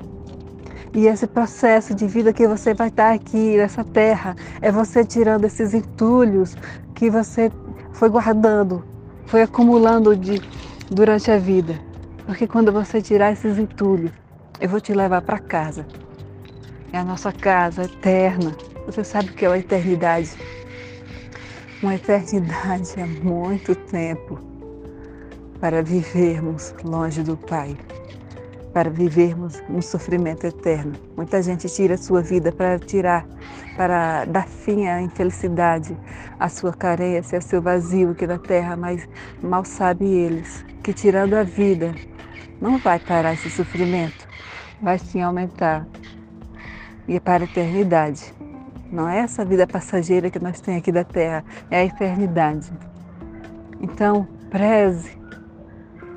E 0.93 1.07
esse 1.07 1.27
processo 1.27 1.93
de 1.93 2.07
vida 2.07 2.33
que 2.33 2.47
você 2.47 2.73
vai 2.73 2.87
estar 2.87 3.13
aqui 3.13 3.57
nessa 3.57 3.83
terra 3.83 4.35
é 4.61 4.71
você 4.71 5.05
tirando 5.05 5.45
esses 5.45 5.73
entulhos 5.73 6.55
que 6.95 7.09
você 7.09 7.51
foi 7.91 8.09
guardando, 8.09 8.83
foi 9.25 9.43
acumulando 9.43 10.15
de, 10.15 10.41
durante 10.89 11.29
a 11.29 11.37
vida. 11.37 11.79
Porque 12.25 12.47
quando 12.47 12.71
você 12.71 13.01
tirar 13.01 13.31
esses 13.31 13.59
entulhos, 13.59 14.11
eu 14.59 14.67
vou 14.67 14.81
te 14.81 14.93
levar 14.93 15.21
para 15.21 15.37
casa 15.37 15.85
é 16.91 16.97
a 16.97 17.03
nossa 17.03 17.31
casa 17.31 17.83
eterna. 17.83 18.55
Você 18.85 19.03
sabe 19.03 19.29
o 19.29 19.33
que 19.33 19.45
é 19.45 19.49
a 19.49 19.57
eternidade? 19.57 20.31
Uma 21.81 21.95
eternidade 21.95 22.99
é 22.99 23.05
muito 23.05 23.75
tempo 23.75 24.39
para 25.59 25.81
vivermos 25.81 26.73
longe 26.83 27.23
do 27.23 27.35
Pai, 27.35 27.75
para 28.73 28.89
vivermos 28.89 29.61
um 29.69 29.81
sofrimento 29.81 30.45
eterno. 30.45 30.93
Muita 31.15 31.41
gente 31.41 31.67
tira 31.67 31.95
a 31.95 31.97
sua 31.97 32.21
vida 32.21 32.51
para 32.51 32.77
tirar, 32.77 33.25
para 33.75 34.25
dar 34.25 34.47
fim 34.47 34.87
à 34.87 35.01
infelicidade, 35.01 35.97
à 36.39 36.47
sua 36.47 36.73
carência, 36.73 37.37
ao 37.37 37.41
seu 37.41 37.61
vazio 37.61 38.11
aqui 38.11 38.27
na 38.27 38.37
terra, 38.37 38.75
mas 38.75 39.07
mal 39.41 39.65
sabe 39.65 40.05
eles 40.05 40.63
que 40.83 40.93
tirando 40.93 41.33
a 41.33 41.43
vida 41.43 41.93
não 42.61 42.77
vai 42.77 42.99
parar 42.99 43.33
esse 43.33 43.49
sofrimento, 43.49 44.27
vai 44.81 44.97
sim 44.99 45.21
aumentar 45.21 45.87
e 47.07 47.15
é 47.15 47.19
para 47.19 47.43
a 47.43 47.47
eternidade. 47.47 48.33
Não 48.91 49.07
é 49.07 49.19
essa 49.19 49.43
vida 49.43 49.67
passageira 49.67 50.29
que 50.29 50.39
nós 50.39 50.61
temos 50.61 50.79
aqui 50.79 50.91
da 50.91 51.03
terra, 51.03 51.43
é 51.69 51.79
a 51.79 51.85
eternidade. 51.85 52.71
Então, 53.81 54.27
preze, 54.49 55.17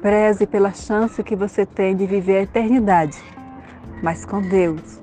preze 0.01 0.47
pela 0.47 0.73
chance 0.73 1.23
que 1.23 1.37
você 1.37 1.67
tem 1.67 1.95
de 1.95 2.07
viver 2.07 2.39
a 2.39 2.43
eternidade, 2.43 3.19
mas 4.03 4.25
com 4.25 4.41
Deus, 4.41 5.01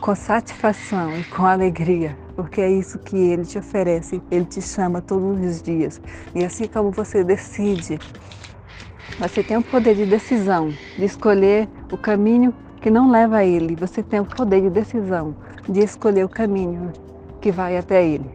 com 0.00 0.14
satisfação 0.14 1.16
e 1.18 1.24
com 1.24 1.44
alegria, 1.44 2.16
porque 2.34 2.60
é 2.62 2.70
isso 2.70 2.98
que 2.98 3.16
Ele 3.16 3.44
te 3.44 3.58
oferece, 3.58 4.22
Ele 4.30 4.46
te 4.46 4.62
chama 4.62 5.02
todos 5.02 5.38
os 5.44 5.62
dias. 5.62 6.00
E 6.34 6.42
assim 6.42 6.66
como 6.66 6.90
você 6.90 7.22
decide, 7.22 7.98
você 9.18 9.42
tem 9.42 9.58
o 9.58 9.62
poder 9.62 9.94
de 9.94 10.06
decisão, 10.06 10.70
de 10.96 11.04
escolher 11.04 11.68
o 11.92 11.98
caminho 11.98 12.54
que 12.80 12.90
não 12.90 13.10
leva 13.10 13.38
a 13.38 13.44
Ele. 13.44 13.76
Você 13.76 14.02
tem 14.02 14.20
o 14.20 14.24
poder 14.24 14.62
de 14.62 14.70
decisão 14.70 15.36
de 15.68 15.80
escolher 15.80 16.24
o 16.24 16.28
caminho 16.28 16.90
que 17.38 17.52
vai 17.52 17.76
até 17.76 18.02
Ele. 18.02 18.30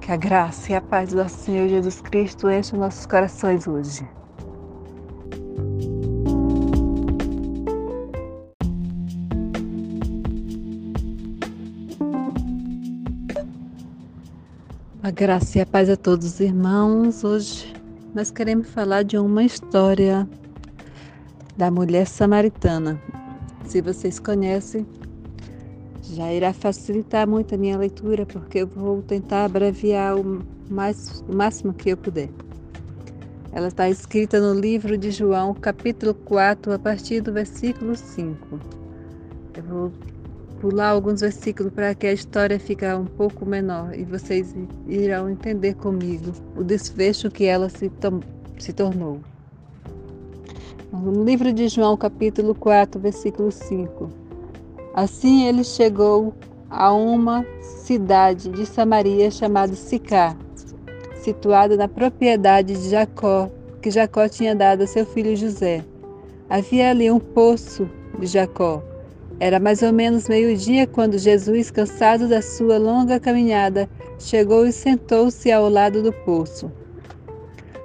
Que 0.00 0.12
a 0.12 0.16
graça 0.16 0.70
e 0.70 0.74
a 0.76 0.80
paz 0.80 1.10
do 1.10 1.16
nosso 1.16 1.36
Senhor 1.38 1.68
Jesus 1.68 2.00
Cristo 2.00 2.48
enchem 2.48 2.78
nossos 2.78 3.06
corações 3.06 3.66
hoje. 3.66 4.19
A 15.02 15.10
graça 15.10 15.58
e 15.58 15.60
a 15.60 15.66
paz 15.66 15.90
a 15.90 15.96
todos 15.96 16.26
os 16.26 16.40
irmãos. 16.40 17.24
Hoje 17.24 17.74
nós 18.14 18.30
queremos 18.30 18.68
falar 18.68 19.02
de 19.02 19.18
uma 19.18 19.42
história 19.42 20.28
da 21.56 21.70
mulher 21.70 22.06
samaritana. 22.06 23.00
Se 23.64 23.80
vocês 23.80 24.18
conhecem, 24.18 24.86
já 26.02 26.32
irá 26.32 26.52
facilitar 26.52 27.26
muito 27.26 27.54
a 27.54 27.58
minha 27.58 27.76
leitura, 27.76 28.26
porque 28.26 28.58
eu 28.58 28.66
vou 28.66 29.02
tentar 29.02 29.46
abreviar 29.46 30.16
o, 30.16 30.44
mais, 30.68 31.24
o 31.28 31.34
máximo 31.34 31.72
que 31.72 31.90
eu 31.90 31.96
puder. 31.96 32.28
Ela 33.52 33.66
está 33.66 33.88
escrita 33.90 34.40
no 34.40 34.58
livro 34.58 34.96
de 34.96 35.10
João, 35.10 35.52
capítulo 35.54 36.14
4, 36.14 36.72
a 36.72 36.78
partir 36.78 37.20
do 37.20 37.32
versículo 37.32 37.96
5. 37.96 38.60
Eu 39.56 39.62
vou 39.64 39.92
pular 40.60 40.90
alguns 40.90 41.20
versículos 41.20 41.72
para 41.72 41.92
que 41.94 42.06
a 42.06 42.12
história 42.12 42.60
fique 42.60 42.86
um 42.86 43.06
pouco 43.06 43.44
menor 43.44 43.92
e 43.98 44.04
vocês 44.04 44.54
irão 44.86 45.28
entender 45.28 45.74
comigo 45.74 46.32
o 46.56 46.62
desfecho 46.62 47.28
que 47.28 47.44
ela 47.44 47.68
se, 47.68 47.90
se 48.58 48.72
tornou. 48.72 49.20
No 50.92 51.24
livro 51.24 51.52
de 51.52 51.66
João, 51.66 51.96
capítulo 51.96 52.54
4, 52.54 53.00
versículo 53.00 53.50
5. 53.50 54.10
Assim 54.94 55.46
ele 55.46 55.64
chegou 55.64 56.34
a 56.68 56.92
uma 56.92 57.44
cidade 57.60 58.48
de 58.50 58.64
Samaria 58.64 59.28
chamada 59.30 59.74
Sicá, 59.74 60.36
situada 61.20 61.76
na 61.76 61.88
propriedade 61.88 62.74
de 62.74 62.90
Jacó, 62.90 63.50
que 63.80 63.90
Jacó 63.90 64.28
tinha 64.28 64.54
dado 64.54 64.82
a 64.82 64.86
seu 64.86 65.06
filho 65.06 65.36
José. 65.36 65.84
Havia 66.48 66.90
ali 66.90 67.10
um 67.10 67.20
poço 67.20 67.88
de 68.18 68.26
Jacó. 68.26 68.82
Era 69.38 69.58
mais 69.58 69.82
ou 69.82 69.92
menos 69.92 70.28
meio-dia 70.28 70.86
quando 70.86 71.16
Jesus, 71.16 71.70
cansado 71.70 72.28
da 72.28 72.42
sua 72.42 72.76
longa 72.76 73.18
caminhada, 73.18 73.88
chegou 74.18 74.66
e 74.66 74.72
sentou-se 74.72 75.50
ao 75.50 75.68
lado 75.68 76.02
do 76.02 76.12
poço. 76.12 76.70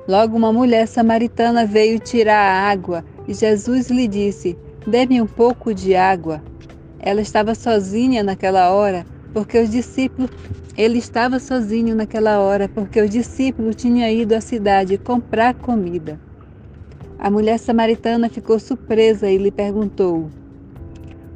Logo 0.07 0.35
uma 0.35 0.51
mulher 0.51 0.87
samaritana 0.87 1.65
veio 1.65 1.97
tirar 1.97 2.37
a 2.37 2.69
água 2.69 3.03
e 3.27 3.33
Jesus 3.33 3.89
lhe 3.89 4.07
disse: 4.07 4.57
Dê-me 4.85 5.21
um 5.21 5.25
pouco 5.27 5.73
de 5.73 5.95
água. 5.95 6.43
Ela 6.99 7.21
estava 7.21 7.55
sozinha 7.55 8.21
naquela 8.21 8.71
hora, 8.71 9.05
porque 9.33 9.57
os 9.57 9.69
discípulos. 9.69 10.29
Ele 10.77 10.97
estava 10.97 11.39
sozinho 11.39 11.95
naquela 11.95 12.39
hora, 12.39 12.67
porque 12.67 13.01
os 13.01 13.09
discípulos 13.09 13.75
tinham 13.75 14.09
ido 14.09 14.33
à 14.33 14.41
cidade 14.41 14.97
comprar 14.97 15.53
comida. 15.53 16.19
A 17.17 17.31
mulher 17.31 17.57
samaritana 17.57 18.29
ficou 18.29 18.59
surpresa 18.59 19.29
e 19.29 19.37
lhe 19.37 19.51
perguntou: 19.51 20.29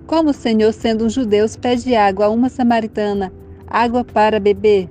Como 0.06 0.32
o 0.32 0.34
Senhor, 0.34 0.73
sendo 0.73 1.06
um 1.06 1.10
judeu, 1.10 1.45
pede 1.62 1.95
água 1.95 2.25
a 2.25 2.30
uma 2.30 2.49
samaritana, 2.49 3.32
água 3.67 4.04
para 4.04 4.39
beber? 4.39 4.89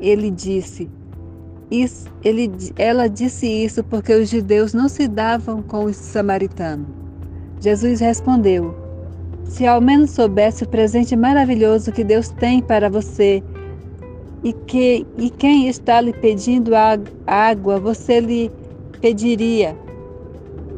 Ele 0.00 0.30
disse: 0.30 0.90
isso, 1.72 2.06
ele, 2.22 2.52
ela 2.76 3.08
disse 3.08 3.46
isso 3.46 3.82
porque 3.82 4.12
os 4.12 4.28
judeus 4.28 4.74
não 4.74 4.90
se 4.90 5.08
davam 5.08 5.62
com 5.62 5.84
os 5.84 5.96
samaritanos. 5.96 6.86
Jesus 7.60 7.98
respondeu: 7.98 8.76
Se 9.44 9.66
ao 9.66 9.80
menos 9.80 10.10
soubesse 10.10 10.64
o 10.64 10.68
presente 10.68 11.16
maravilhoso 11.16 11.90
que 11.90 12.04
Deus 12.04 12.28
tem 12.28 12.60
para 12.60 12.90
você, 12.90 13.42
e, 14.42 14.52
que, 14.52 15.06
e 15.16 15.30
quem 15.30 15.68
está 15.68 16.00
lhe 16.00 16.12
pedindo 16.12 16.72
água, 17.26 17.78
você 17.78 18.20
lhe 18.20 18.50
pediria, 19.00 19.76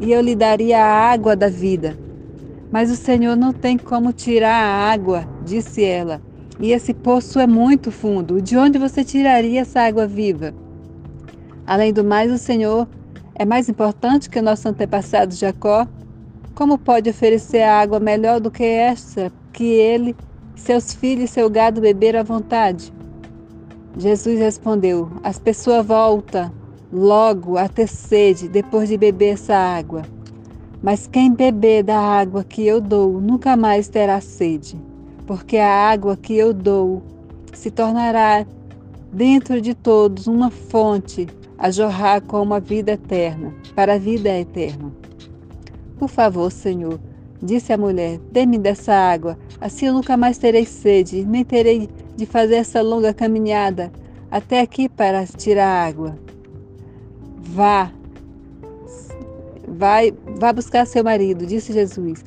e 0.01 0.13
eu 0.13 0.21
lhe 0.21 0.35
daria 0.35 0.85
a 0.85 1.11
água 1.13 1.35
da 1.35 1.49
vida. 1.49 1.97
Mas 2.71 2.91
o 2.91 2.97
Senhor 2.97 3.37
não 3.37 3.53
tem 3.53 3.79
como 3.79 4.13
tirar 4.13 4.55
a 4.55 4.93
água, 4.93 5.27
disse 5.45 5.85
ela. 5.85 6.21
E 6.59 6.73
esse 6.73 6.93
poço 6.93 7.39
é 7.39 7.47
muito 7.47 7.91
fundo. 7.91 8.43
De 8.43 8.57
onde 8.57 8.79
você 8.79 9.05
tiraria 9.05 9.61
essa 9.61 9.81
água 9.81 10.07
viva? 10.07 10.53
Além 11.67 11.93
do 11.93 12.05
mais, 12.05 12.33
o 12.33 12.39
Senhor 12.39 12.89
é 13.35 13.45
mais 13.45 13.69
importante 13.69 14.29
que 14.29 14.39
o 14.39 14.43
nosso 14.43 14.69
antepassado 14.69 15.35
Jacó. 15.35 15.87
Como 16.55 16.79
pode 16.79 17.11
oferecer 17.11 17.63
água 17.63 17.99
melhor 17.99 18.41
do 18.41 18.51
que 18.51 18.65
esta 18.65 19.33
que 19.53 19.65
ele, 19.65 20.17
seus 20.57 20.93
filhos 20.93 21.31
e 21.31 21.33
seu 21.33 21.49
gado 21.49 21.81
beber 21.81 22.17
à 22.17 22.23
vontade? 22.23 22.93
Jesus 23.97 24.39
respondeu: 24.39 25.09
As 25.23 25.39
pessoas 25.39 25.87
voltam 25.87 26.51
logo 26.93 27.57
a 27.57 27.69
ter 27.69 27.89
sede 27.89 28.49
depois 28.49 28.89
de 28.89 28.97
beber 28.97 29.35
essa 29.35 29.55
água. 29.55 30.03
Mas 30.83 31.07
quem 31.07 31.33
beber 31.33 31.83
da 31.83 31.99
água 31.99 32.45
que 32.45 32.67
eu 32.67 32.81
dou 32.81 33.21
nunca 33.21 33.57
mais 33.57 33.89
terá 33.89 34.21
sede, 34.21 34.77
porque 35.27 35.57
a 35.57 35.91
água 35.91 36.17
que 36.17 36.35
eu 36.35 36.53
dou 36.53 37.03
se 37.55 37.71
tornará 37.71 38.45
dentro 39.13 39.61
de 39.61 39.75
todos 39.75 40.27
uma 40.27 40.51
fonte 40.51 41.27
a 41.57 41.71
jorrar 41.71 42.21
com 42.21 42.43
uma 42.43 42.61
vida 42.61 42.93
eterna, 42.93 43.55
para 43.75 43.95
a 43.95 43.99
vida 43.99 44.29
eterna. 44.29 44.93
Por 45.99 46.09
favor, 46.09 46.51
Senhor, 46.51 47.01
disse 47.41 47.73
a 47.73 47.79
mulher, 47.79 48.19
dê-me 48.31 48.59
dessa 48.59 48.93
água, 48.93 49.39
assim 49.61 49.87
eu 49.87 49.95
nunca 49.95 50.17
mais 50.17 50.37
terei 50.37 50.67
sede, 50.67 51.25
nem 51.25 51.45
terei 51.45 51.89
de 52.17 52.27
fazer 52.27 52.57
essa 52.57 52.81
longa 52.81 53.13
caminhada 53.13 53.93
até 54.31 54.61
aqui 54.61 54.89
para 54.89 55.27
tirar 55.27 55.87
água. 55.87 56.19
Vá, 57.37 57.93
vai, 59.67 60.13
vá 60.39 60.53
buscar 60.53 60.87
seu 60.87 61.05
marido, 61.05 61.47
disse 61.47 61.73
Jesus. 61.73 62.25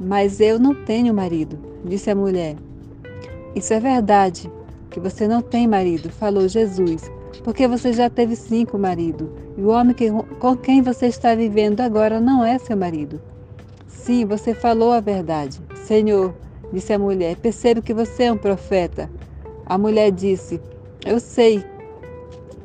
Mas 0.00 0.40
eu 0.40 0.58
não 0.58 0.74
tenho 0.74 1.14
marido, 1.14 1.58
disse 1.84 2.10
a 2.10 2.14
mulher. 2.14 2.56
Isso 3.54 3.72
é 3.72 3.80
verdade, 3.80 4.50
que 4.90 5.00
você 5.00 5.28
não 5.28 5.42
tem 5.42 5.66
marido, 5.66 6.10
falou 6.10 6.48
Jesus, 6.48 7.10
porque 7.44 7.66
você 7.66 7.92
já 7.92 8.08
teve 8.08 8.34
cinco 8.36 8.78
maridos, 8.78 9.28
e 9.56 9.62
o 9.62 9.68
homem 9.68 9.94
que, 9.94 10.10
com 10.10 10.56
quem 10.56 10.82
você 10.82 11.06
está 11.06 11.34
vivendo 11.34 11.80
agora 11.80 12.20
não 12.20 12.44
é 12.44 12.58
seu 12.58 12.76
marido. 12.76 13.20
Sim, 13.86 14.24
você 14.24 14.54
falou 14.54 14.92
a 14.92 15.00
verdade. 15.00 15.60
Senhor, 15.84 16.34
disse 16.72 16.92
a 16.92 16.98
mulher, 16.98 17.36
percebo 17.36 17.82
que 17.82 17.94
você 17.94 18.24
é 18.24 18.32
um 18.32 18.36
profeta. 18.36 19.10
A 19.66 19.76
mulher 19.76 20.10
disse: 20.10 20.60
Eu 21.04 21.20
sei 21.20 21.64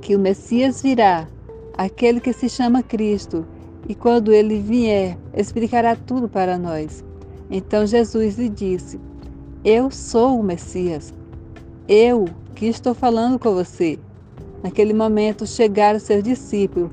que 0.01 0.15
o 0.15 0.19
Messias 0.19 0.81
virá, 0.81 1.27
aquele 1.77 2.19
que 2.19 2.33
se 2.33 2.49
chama 2.49 2.81
Cristo, 2.81 3.45
e 3.87 3.93
quando 3.93 4.33
ele 4.33 4.59
vier, 4.59 5.17
explicará 5.33 5.95
tudo 5.95 6.27
para 6.27 6.57
nós. 6.57 7.03
Então 7.49 7.85
Jesus 7.85 8.37
lhe 8.37 8.49
disse: 8.49 8.99
Eu 9.63 9.91
sou 9.91 10.39
o 10.39 10.43
Messias. 10.43 11.13
Eu 11.87 12.25
que 12.55 12.65
estou 12.65 12.93
falando 12.93 13.37
com 13.37 13.53
você. 13.53 13.99
Naquele 14.63 14.93
momento 14.93 15.45
chegaram 15.45 15.99
seus 15.99 16.23
discípulos. 16.23 16.89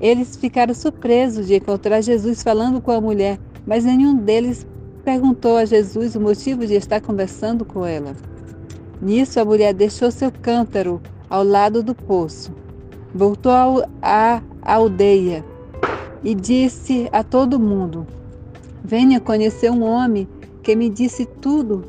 Eles 0.00 0.36
ficaram 0.36 0.72
surpresos 0.72 1.48
de 1.48 1.56
encontrar 1.56 2.00
Jesus 2.00 2.42
falando 2.42 2.80
com 2.80 2.92
a 2.92 3.00
mulher, 3.00 3.38
mas 3.66 3.84
nenhum 3.84 4.16
deles 4.16 4.64
perguntou 5.08 5.56
a 5.56 5.64
Jesus 5.64 6.14
o 6.16 6.20
motivo 6.20 6.66
de 6.66 6.74
estar 6.74 7.00
conversando 7.00 7.64
com 7.64 7.82
ela. 7.86 8.14
Nisso, 9.00 9.40
a 9.40 9.44
mulher 9.44 9.72
deixou 9.72 10.10
seu 10.10 10.30
cântaro 10.30 11.00
ao 11.30 11.42
lado 11.42 11.82
do 11.82 11.94
poço, 11.94 12.52
voltou 13.14 13.50
à 14.02 14.42
aldeia 14.60 15.42
e 16.22 16.34
disse 16.34 17.08
a 17.10 17.24
todo 17.24 17.58
mundo: 17.58 18.06
Venha 18.84 19.18
conhecer 19.18 19.70
um 19.70 19.82
homem 19.82 20.28
que 20.62 20.76
me 20.76 20.90
disse 20.90 21.24
tudo 21.24 21.86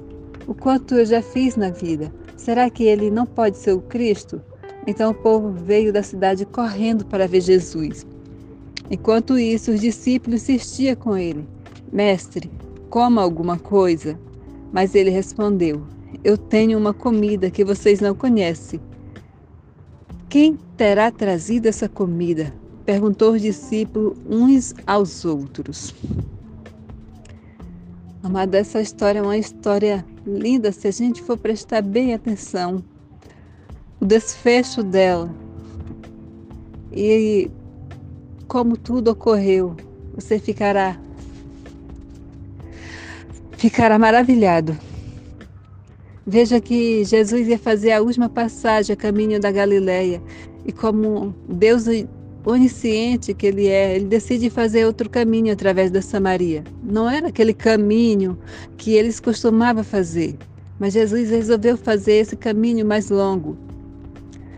o 0.48 0.54
quanto 0.54 0.96
eu 0.96 1.06
já 1.06 1.22
fiz 1.22 1.58
na 1.58 1.72
vida. 1.72 2.14
Será 2.38 2.70
que 2.70 2.86
ele 2.86 3.12
não 3.12 3.26
pode 3.26 3.58
ser 3.58 3.74
o 3.74 3.82
Cristo? 3.82 4.42
Então 4.88 5.12
o 5.12 5.14
povo 5.14 5.52
veio 5.52 5.92
da 5.92 6.02
cidade 6.02 6.46
correndo 6.46 7.06
para 7.06 7.28
ver 7.28 7.42
Jesus. 7.42 8.08
Enquanto 8.90 9.38
isso, 9.38 9.72
os 9.72 9.82
discípulos 9.82 10.48
insistiam 10.48 10.96
com 10.96 11.18
ele: 11.18 11.46
Mestre, 11.92 12.50
coma 12.90 13.22
alguma 13.22 13.58
coisa. 13.58 14.20
Mas 14.72 14.96
ele 14.96 15.10
respondeu: 15.10 15.84
Eu 16.24 16.38
tenho 16.38 16.78
uma 16.78 16.94
comida 16.94 17.50
que 17.50 17.64
vocês 17.64 18.00
não 18.00 18.14
conhecem. 18.14 18.80
Quem 20.28 20.58
terá 20.78 21.12
trazido 21.12 21.68
essa 21.68 21.88
comida? 21.90 22.54
perguntou 22.86 23.34
os 23.34 23.42
discípulos 23.42 24.18
uns 24.28 24.74
aos 24.88 25.24
outros. 25.24 25.94
Amada, 28.24 28.58
essa 28.58 28.82
história 28.82 29.20
é 29.20 29.22
uma 29.22 29.38
história 29.38 30.04
linda 30.26 30.72
se 30.72 30.88
a 30.88 30.92
gente 30.92 31.22
for 31.22 31.38
prestar 31.38 31.84
bem 31.84 32.16
atenção. 32.16 32.84
O 34.00 34.06
desfecho 34.06 34.82
dela 34.82 35.30
e 36.92 37.50
como 38.48 38.76
tudo 38.76 39.12
ocorreu, 39.12 39.76
você 40.16 40.40
ficará 40.40 41.00
ficará 43.60 44.00
maravilhado. 44.00 44.78
Veja 46.26 46.62
que 46.62 47.04
Jesus 47.04 47.46
ia 47.46 47.60
fazer 47.60 47.92
a 47.92 48.02
última 48.02 48.30
passagem 48.30 48.94
a 48.94 48.96
caminho 48.96 49.38
da 49.38 49.52
Galileia 49.52 50.22
e 50.66 50.72
como 50.72 51.36
Deus 51.46 51.84
onisciente 52.46 53.34
que 53.34 53.48
ele 53.48 53.68
é, 53.68 53.98
ele 53.98 54.06
decide 54.06 54.50
fazer 54.50 54.86
outro 54.86 55.10
caminho 55.10 55.52
através 55.52 55.92
da 55.92 56.02
Samaria. 56.02 56.64
Não 56.82 57.10
era 57.10 57.28
aquele 57.28 57.54
caminho 57.54 58.40
que 58.78 58.94
eles 58.94 59.20
costumavam 59.20 59.84
fazer, 59.84 60.38
mas 60.80 60.94
Jesus 60.94 61.30
resolveu 61.30 61.76
fazer 61.76 62.14
esse 62.14 62.38
caminho 62.38 62.86
mais 62.86 63.10
longo. 63.10 63.58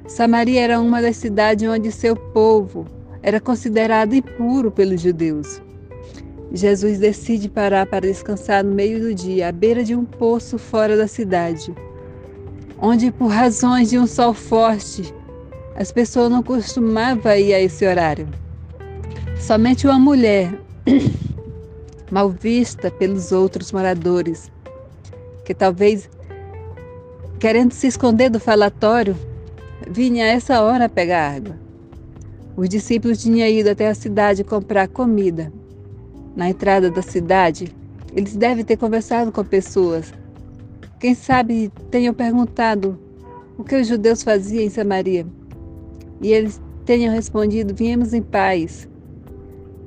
Samaria 0.07 0.61
era 0.61 0.79
uma 0.79 1.01
das 1.01 1.17
cidades 1.17 1.67
onde 1.67 1.91
seu 1.91 2.15
povo 2.15 2.85
era 3.23 3.39
considerado 3.39 4.13
impuro 4.13 4.69
pelos 4.69 5.01
judeus. 5.01 5.59
Jesus 6.53 6.99
decide 6.99 7.47
parar 7.47 7.85
para 7.85 8.01
descansar 8.01 8.61
no 8.61 8.75
meio 8.75 8.99
do 8.99 9.15
dia, 9.15 9.47
à 9.47 9.51
beira 9.53 9.85
de 9.85 9.95
um 9.95 10.03
poço 10.03 10.57
fora 10.57 10.97
da 10.97 11.07
cidade, 11.07 11.73
onde, 12.77 13.09
por 13.09 13.27
razões 13.27 13.89
de 13.89 13.97
um 13.97 14.05
sol 14.05 14.33
forte, 14.33 15.13
as 15.77 15.93
pessoas 15.93 16.29
não 16.29 16.43
costumavam 16.43 17.33
ir 17.37 17.53
a 17.53 17.61
esse 17.61 17.87
horário. 17.87 18.27
Somente 19.39 19.87
uma 19.87 19.97
mulher, 19.97 20.59
mal 22.11 22.29
vista 22.29 22.91
pelos 22.91 23.31
outros 23.31 23.71
moradores, 23.71 24.51
que 25.45 25.53
talvez 25.53 26.09
querendo 27.39 27.71
se 27.71 27.87
esconder 27.87 28.29
do 28.29 28.41
falatório, 28.41 29.15
vinha 29.89 30.25
a 30.25 30.27
essa 30.27 30.61
hora 30.61 30.89
pegar 30.89 31.33
água. 31.33 31.57
Os 32.57 32.67
discípulos 32.67 33.21
tinham 33.21 33.47
ido 33.47 33.69
até 33.69 33.87
a 33.87 33.95
cidade 33.95 34.43
comprar 34.43 34.89
comida 34.89 35.51
na 36.35 36.49
entrada 36.49 36.89
da 36.89 37.01
cidade, 37.01 37.73
eles 38.15 38.35
devem 38.35 38.63
ter 38.63 38.77
conversado 38.77 39.31
com 39.31 39.43
pessoas. 39.43 40.13
Quem 40.99 41.15
sabe 41.15 41.71
tenham 41.89 42.13
perguntado 42.13 42.99
o 43.57 43.63
que 43.63 43.75
os 43.75 43.87
judeus 43.87 44.23
faziam 44.23 44.63
em 44.63 44.69
Samaria. 44.69 45.25
E 46.21 46.31
eles 46.31 46.61
tenham 46.85 47.13
respondido: 47.13 47.73
Viemos 47.73 48.13
em 48.13 48.21
paz. 48.21 48.87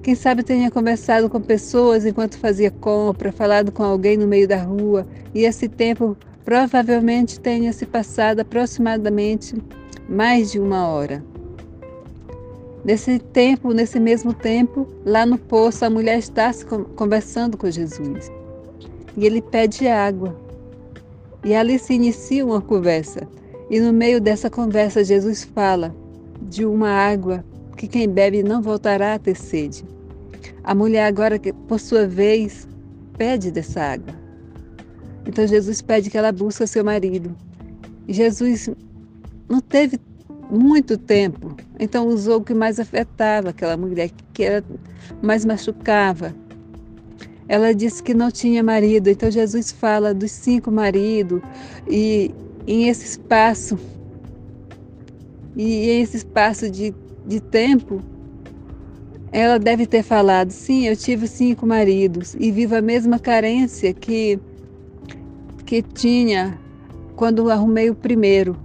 Quem 0.02 0.14
sabe 0.14 0.42
tenha 0.42 0.70
conversado 0.70 1.30
com 1.30 1.40
pessoas 1.40 2.04
enquanto 2.04 2.38
fazia 2.38 2.70
compra, 2.70 3.32
falado 3.32 3.72
com 3.72 3.82
alguém 3.82 4.16
no 4.16 4.26
meio 4.26 4.46
da 4.46 4.62
rua, 4.62 5.06
e 5.34 5.44
esse 5.44 5.68
tempo 5.68 6.16
provavelmente 6.44 7.40
tenha 7.40 7.72
se 7.72 7.86
passado 7.86 8.40
aproximadamente 8.40 9.54
mais 10.06 10.52
de 10.52 10.60
uma 10.60 10.86
hora. 10.88 11.24
Nesse 12.84 13.18
tempo, 13.18 13.72
nesse 13.72 13.98
mesmo 13.98 14.34
tempo, 14.34 14.86
lá 15.06 15.24
no 15.24 15.38
poço, 15.38 15.84
a 15.84 15.90
mulher 15.90 16.18
está 16.18 16.50
conversando 16.96 17.56
com 17.56 17.70
Jesus. 17.70 18.30
E 19.16 19.24
ele 19.24 19.40
pede 19.40 19.88
água. 19.88 20.36
E 21.42 21.54
ali 21.54 21.78
se 21.78 21.94
inicia 21.94 22.44
uma 22.44 22.60
conversa. 22.60 23.26
E 23.70 23.80
no 23.80 23.92
meio 23.92 24.20
dessa 24.20 24.50
conversa, 24.50 25.02
Jesus 25.02 25.44
fala 25.44 25.94
de 26.42 26.66
uma 26.66 26.90
água 26.90 27.42
que 27.76 27.88
quem 27.88 28.08
bebe 28.08 28.42
não 28.42 28.60
voltará 28.60 29.14
a 29.14 29.18
ter 29.18 29.36
sede. 29.36 29.84
A 30.62 30.74
mulher, 30.74 31.06
agora, 31.06 31.40
por 31.66 31.80
sua 31.80 32.06
vez, 32.06 32.68
pede 33.16 33.50
dessa 33.50 33.80
água. 33.80 34.14
Então 35.26 35.46
Jesus 35.46 35.80
pede 35.80 36.10
que 36.10 36.18
ela 36.18 36.32
busque 36.32 36.66
seu 36.66 36.84
marido. 36.84 37.34
Jesus 38.06 38.68
não 39.48 39.60
teve 39.60 39.98
muito 40.50 40.96
tempo. 40.96 41.56
Então 41.78 42.06
usou 42.06 42.38
o 42.38 42.44
que 42.44 42.54
mais 42.54 42.78
afetava 42.78 43.50
aquela 43.50 43.76
mulher, 43.76 44.10
que 44.32 44.42
era, 44.42 44.64
mais 45.22 45.44
machucava. 45.44 46.34
Ela 47.46 47.74
disse 47.74 48.02
que 48.02 48.14
não 48.14 48.30
tinha 48.30 48.62
marido, 48.62 49.08
então 49.08 49.30
Jesus 49.30 49.70
fala 49.70 50.14
dos 50.14 50.30
cinco 50.30 50.70
maridos 50.70 51.42
e 51.88 52.34
em 52.66 52.88
esse 52.88 53.04
espaço, 53.04 53.78
e 55.54 55.88
esse 56.00 56.16
espaço 56.16 56.70
de, 56.70 56.94
de 57.26 57.40
tempo, 57.40 58.00
ela 59.30 59.58
deve 59.58 59.86
ter 59.86 60.02
falado: 60.02 60.50
sim, 60.50 60.86
eu 60.86 60.96
tive 60.96 61.26
cinco 61.26 61.66
maridos 61.66 62.34
e 62.38 62.50
vivo 62.50 62.76
a 62.76 62.80
mesma 62.80 63.18
carência 63.18 63.92
que, 63.92 64.38
que 65.66 65.82
tinha 65.82 66.58
quando 67.14 67.50
arrumei 67.50 67.90
o 67.90 67.94
primeiro. 67.94 68.56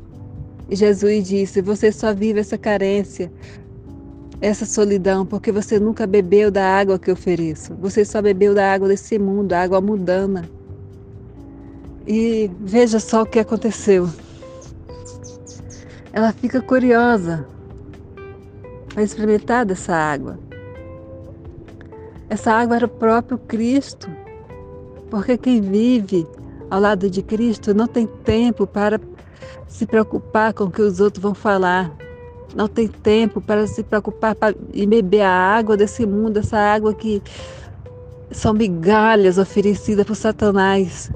E 0.69 0.75
Jesus 0.75 1.27
disse: 1.27 1.61
Você 1.61 1.91
só 1.91 2.13
vive 2.13 2.39
essa 2.39 2.57
carência, 2.57 3.31
essa 4.39 4.65
solidão, 4.65 5.25
porque 5.25 5.51
você 5.51 5.79
nunca 5.79 6.05
bebeu 6.05 6.51
da 6.51 6.65
água 6.65 6.99
que 6.99 7.09
eu 7.09 7.13
ofereço. 7.13 7.75
Você 7.75 8.05
só 8.05 8.21
bebeu 8.21 8.53
da 8.53 8.71
água 8.71 8.87
desse 8.87 9.17
mundo, 9.17 9.53
a 9.53 9.61
água 9.61 9.81
mudana. 9.81 10.47
E 12.07 12.49
veja 12.59 12.99
só 12.99 13.23
o 13.23 13.25
que 13.25 13.39
aconteceu. 13.39 14.09
Ela 16.11 16.31
fica 16.33 16.61
curiosa 16.61 17.45
para 18.93 19.03
experimentar 19.03 19.65
dessa 19.65 19.95
água. 19.95 20.39
Essa 22.29 22.51
água 22.51 22.75
era 22.75 22.85
o 22.85 22.89
próprio 22.89 23.37
Cristo, 23.37 24.09
porque 25.09 25.37
quem 25.37 25.61
vive 25.61 26.27
ao 26.69 26.79
lado 26.79 27.09
de 27.09 27.23
Cristo 27.23 27.73
não 27.73 27.87
tem 27.87 28.05
tempo 28.23 28.67
para 28.67 28.99
se 29.67 29.85
preocupar 29.85 30.53
com 30.53 30.65
o 30.65 30.71
que 30.71 30.81
os 30.81 30.99
outros 30.99 31.21
vão 31.21 31.33
falar. 31.33 31.91
Não 32.55 32.67
tem 32.67 32.87
tempo 32.87 33.39
para 33.39 33.67
se 33.67 33.83
preocupar 33.83 34.35
e 34.73 34.85
beber 34.85 35.21
a 35.21 35.31
água 35.31 35.77
desse 35.77 36.05
mundo, 36.05 36.37
essa 36.37 36.57
água 36.57 36.93
que 36.93 37.21
são 38.31 38.53
migalhas 38.53 39.37
oferecidas 39.37 40.05
por 40.05 40.15
Satanás, 40.15 41.11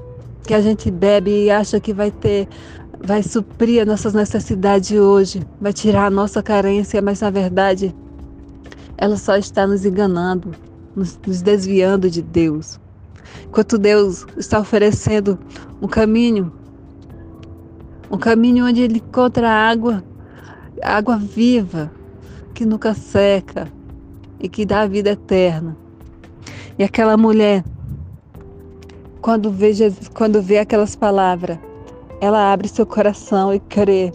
que 0.46 0.54
a 0.54 0.60
gente 0.60 0.90
bebe 0.90 1.44
e 1.44 1.50
acha 1.50 1.80
que 1.80 1.92
vai 1.92 2.10
ter, 2.10 2.48
vai 3.00 3.22
suprir 3.22 3.82
as 3.82 3.86
nossas 3.86 4.14
necessidades 4.14 4.92
hoje, 4.92 5.42
vai 5.60 5.72
tirar 5.72 6.06
a 6.06 6.10
nossa 6.10 6.42
carência, 6.42 7.02
mas 7.02 7.20
na 7.20 7.30
verdade 7.30 7.94
ela 8.96 9.16
só 9.16 9.36
está 9.36 9.66
nos 9.66 9.84
enganando, 9.84 10.52
nos, 10.94 11.18
nos 11.26 11.42
desviando 11.42 12.08
de 12.08 12.22
Deus. 12.22 12.78
Enquanto 13.46 13.78
Deus 13.78 14.26
está 14.36 14.60
oferecendo 14.60 15.38
um 15.80 15.88
caminho 15.88 16.52
um 18.14 18.18
caminho 18.18 18.66
onde 18.66 18.80
ele 18.80 18.98
encontra 18.98 19.50
água, 19.50 20.02
água 20.82 21.16
viva, 21.16 21.90
que 22.54 22.64
nunca 22.64 22.94
seca 22.94 23.68
e 24.38 24.48
que 24.48 24.64
dá 24.64 24.82
a 24.82 24.86
vida 24.86 25.10
eterna. 25.10 25.76
E 26.78 26.84
aquela 26.84 27.16
mulher, 27.16 27.64
quando 29.20 29.50
vê, 29.50 29.72
Jesus, 29.72 30.08
quando 30.08 30.40
vê 30.40 30.58
aquelas 30.58 30.94
palavras, 30.94 31.58
ela 32.20 32.52
abre 32.52 32.68
seu 32.68 32.86
coração 32.86 33.52
e 33.52 33.58
crê, 33.58 34.12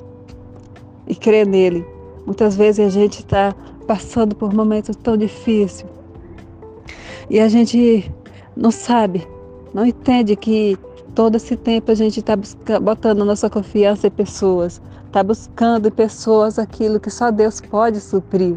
e 1.07 1.15
crê 1.15 1.43
nele. 1.43 1.85
Muitas 2.25 2.55
vezes 2.55 2.85
a 2.85 2.89
gente 2.89 3.19
está 3.19 3.53
passando 3.85 4.35
por 4.35 4.53
momentos 4.53 4.95
tão 4.95 5.17
difíceis 5.17 5.85
e 7.29 7.39
a 7.39 7.47
gente 7.47 8.11
não 8.55 8.71
sabe, 8.71 9.27
não 9.73 9.85
entende 9.85 10.35
que 10.35 10.77
todo 11.19 11.35
esse 11.35 11.57
tempo 11.57 11.91
a 11.91 11.95
gente 11.95 12.21
está 12.21 12.37
botando 12.79 13.25
nossa 13.25 13.49
confiança 13.49 14.07
em 14.07 14.09
pessoas, 14.09 14.81
está 15.05 15.21
buscando 15.21 15.89
em 15.89 15.91
pessoas 15.91 16.57
aquilo 16.57 16.97
que 16.97 17.09
só 17.09 17.29
Deus 17.29 17.59
pode 17.59 17.99
suprir. 17.99 18.55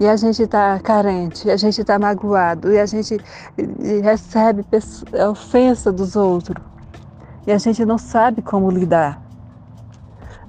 E 0.00 0.06
a 0.06 0.16
gente 0.16 0.42
está 0.42 0.80
carente, 0.80 1.50
a 1.50 1.56
gente 1.58 1.82
está 1.82 1.98
magoado, 1.98 2.72
e 2.72 2.80
a 2.80 2.86
gente 2.86 3.18
recebe 4.02 4.64
a 5.22 5.28
ofensa 5.28 5.92
dos 5.92 6.16
outros. 6.16 6.64
E 7.46 7.52
a 7.52 7.58
gente 7.58 7.84
não 7.84 7.98
sabe 7.98 8.40
como 8.40 8.70
lidar. 8.70 9.22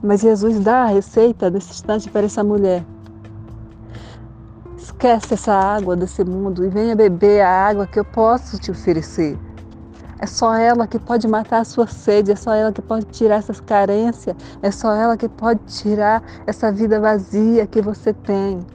Mas 0.01 0.21
Jesus 0.21 0.61
dá 0.61 0.83
a 0.83 0.87
receita 0.87 1.49
nesse 1.49 1.71
instante 1.71 2.09
para 2.09 2.25
essa 2.25 2.41
mulher. 2.41 2.85
Esquece 4.77 5.33
essa 5.33 5.53
água 5.53 5.93
desse 5.97 6.23
mundo 6.23 6.63
e 6.63 6.69
venha 6.69 6.95
beber 6.95 7.41
a 7.41 7.67
água 7.67 7.85
que 7.85 7.99
eu 7.99 8.05
posso 8.05 8.57
te 8.57 8.71
oferecer. 8.71 9.37
É 10.23 10.25
só 10.25 10.55
ela 10.55 10.87
que 10.87 10.97
pode 10.97 11.27
matar 11.27 11.59
a 11.59 11.63
sua 11.65 11.85
sede, 11.85 12.31
é 12.31 12.35
só 12.37 12.53
ela 12.53 12.71
que 12.71 12.81
pode 12.81 13.07
tirar 13.07 13.35
essas 13.35 13.59
carências, 13.59 14.33
é 14.61 14.71
só 14.71 14.95
ela 14.95 15.17
que 15.17 15.27
pode 15.27 15.59
tirar 15.65 16.23
essa 16.47 16.71
vida 16.71 16.97
vazia 16.97 17.67
que 17.67 17.81
você 17.81 18.13
tem. 18.13 18.65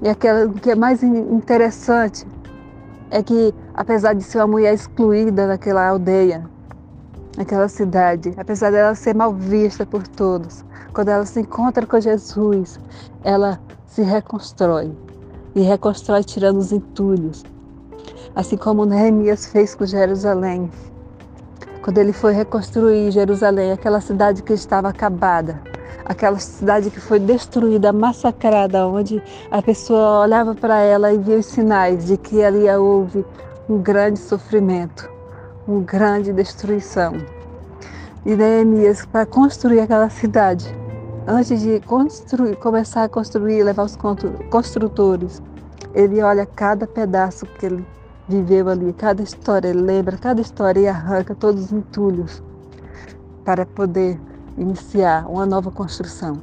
E 0.00 0.08
aquela, 0.08 0.48
que 0.52 0.70
é 0.70 0.76
mais 0.76 1.02
interessante 1.02 2.24
é 3.10 3.20
que, 3.24 3.52
apesar 3.74 4.12
de 4.12 4.22
ser 4.22 4.38
uma 4.38 4.46
mulher 4.46 4.72
excluída 4.72 5.48
daquela 5.48 5.88
aldeia, 5.88 6.48
naquela 7.36 7.66
cidade, 7.66 8.32
apesar 8.36 8.70
dela 8.70 8.94
ser 8.94 9.16
mal 9.16 9.34
vista 9.34 9.84
por 9.84 10.06
todos, 10.06 10.64
quando 10.92 11.08
ela 11.08 11.26
se 11.26 11.40
encontra 11.40 11.84
com 11.84 11.98
Jesus, 11.98 12.78
ela 13.24 13.58
se 13.84 14.02
reconstrói 14.02 14.96
e 15.56 15.60
reconstrói 15.60 16.22
tirando 16.22 16.58
os 16.58 16.70
entulhos, 16.70 17.42
assim 18.34 18.56
como 18.56 18.84
Neemias 18.84 19.46
fez 19.46 19.74
com 19.74 19.86
Jerusalém. 19.86 20.70
Quando 21.82 21.98
ele 21.98 22.12
foi 22.12 22.32
reconstruir 22.32 23.10
Jerusalém, 23.10 23.72
aquela 23.72 24.00
cidade 24.00 24.42
que 24.42 24.52
estava 24.52 24.88
acabada, 24.88 25.60
aquela 26.04 26.38
cidade 26.38 26.90
que 26.90 27.00
foi 27.00 27.18
destruída, 27.18 27.92
massacrada, 27.92 28.86
onde 28.86 29.22
a 29.50 29.62
pessoa 29.62 30.20
olhava 30.20 30.54
para 30.54 30.80
ela 30.80 31.12
e 31.12 31.18
via 31.18 31.38
os 31.38 31.46
sinais 31.46 32.06
de 32.06 32.16
que 32.16 32.42
ali 32.42 32.68
houve 32.68 33.24
um 33.68 33.78
grande 33.78 34.18
sofrimento, 34.18 35.08
uma 35.66 35.80
grande 35.82 36.32
destruição. 36.32 37.14
E 38.24 38.34
Neemias, 38.34 39.04
para 39.06 39.24
construir 39.24 39.80
aquela 39.80 40.10
cidade, 40.10 40.74
antes 41.26 41.60
de 41.60 41.80
construir, 41.80 42.56
começar 42.56 43.04
a 43.04 43.08
construir, 43.08 43.62
levar 43.62 43.84
os 43.84 43.96
construtores, 44.50 45.42
ele 45.94 46.22
olha 46.22 46.44
cada 46.44 46.86
pedaço 46.86 47.46
que 47.46 47.66
ele 47.66 47.86
viveu 48.28 48.68
ali, 48.68 48.92
cada 48.92 49.22
história, 49.22 49.68
ele 49.68 49.80
lembra 49.80 50.16
cada 50.18 50.40
história 50.40 50.80
e 50.80 50.86
arranca 50.86 51.34
todos 51.34 51.64
os 51.64 51.72
entulhos 51.72 52.42
para 53.44 53.64
poder 53.64 54.20
iniciar 54.58 55.26
uma 55.26 55.46
nova 55.46 55.70
construção. 55.70 56.36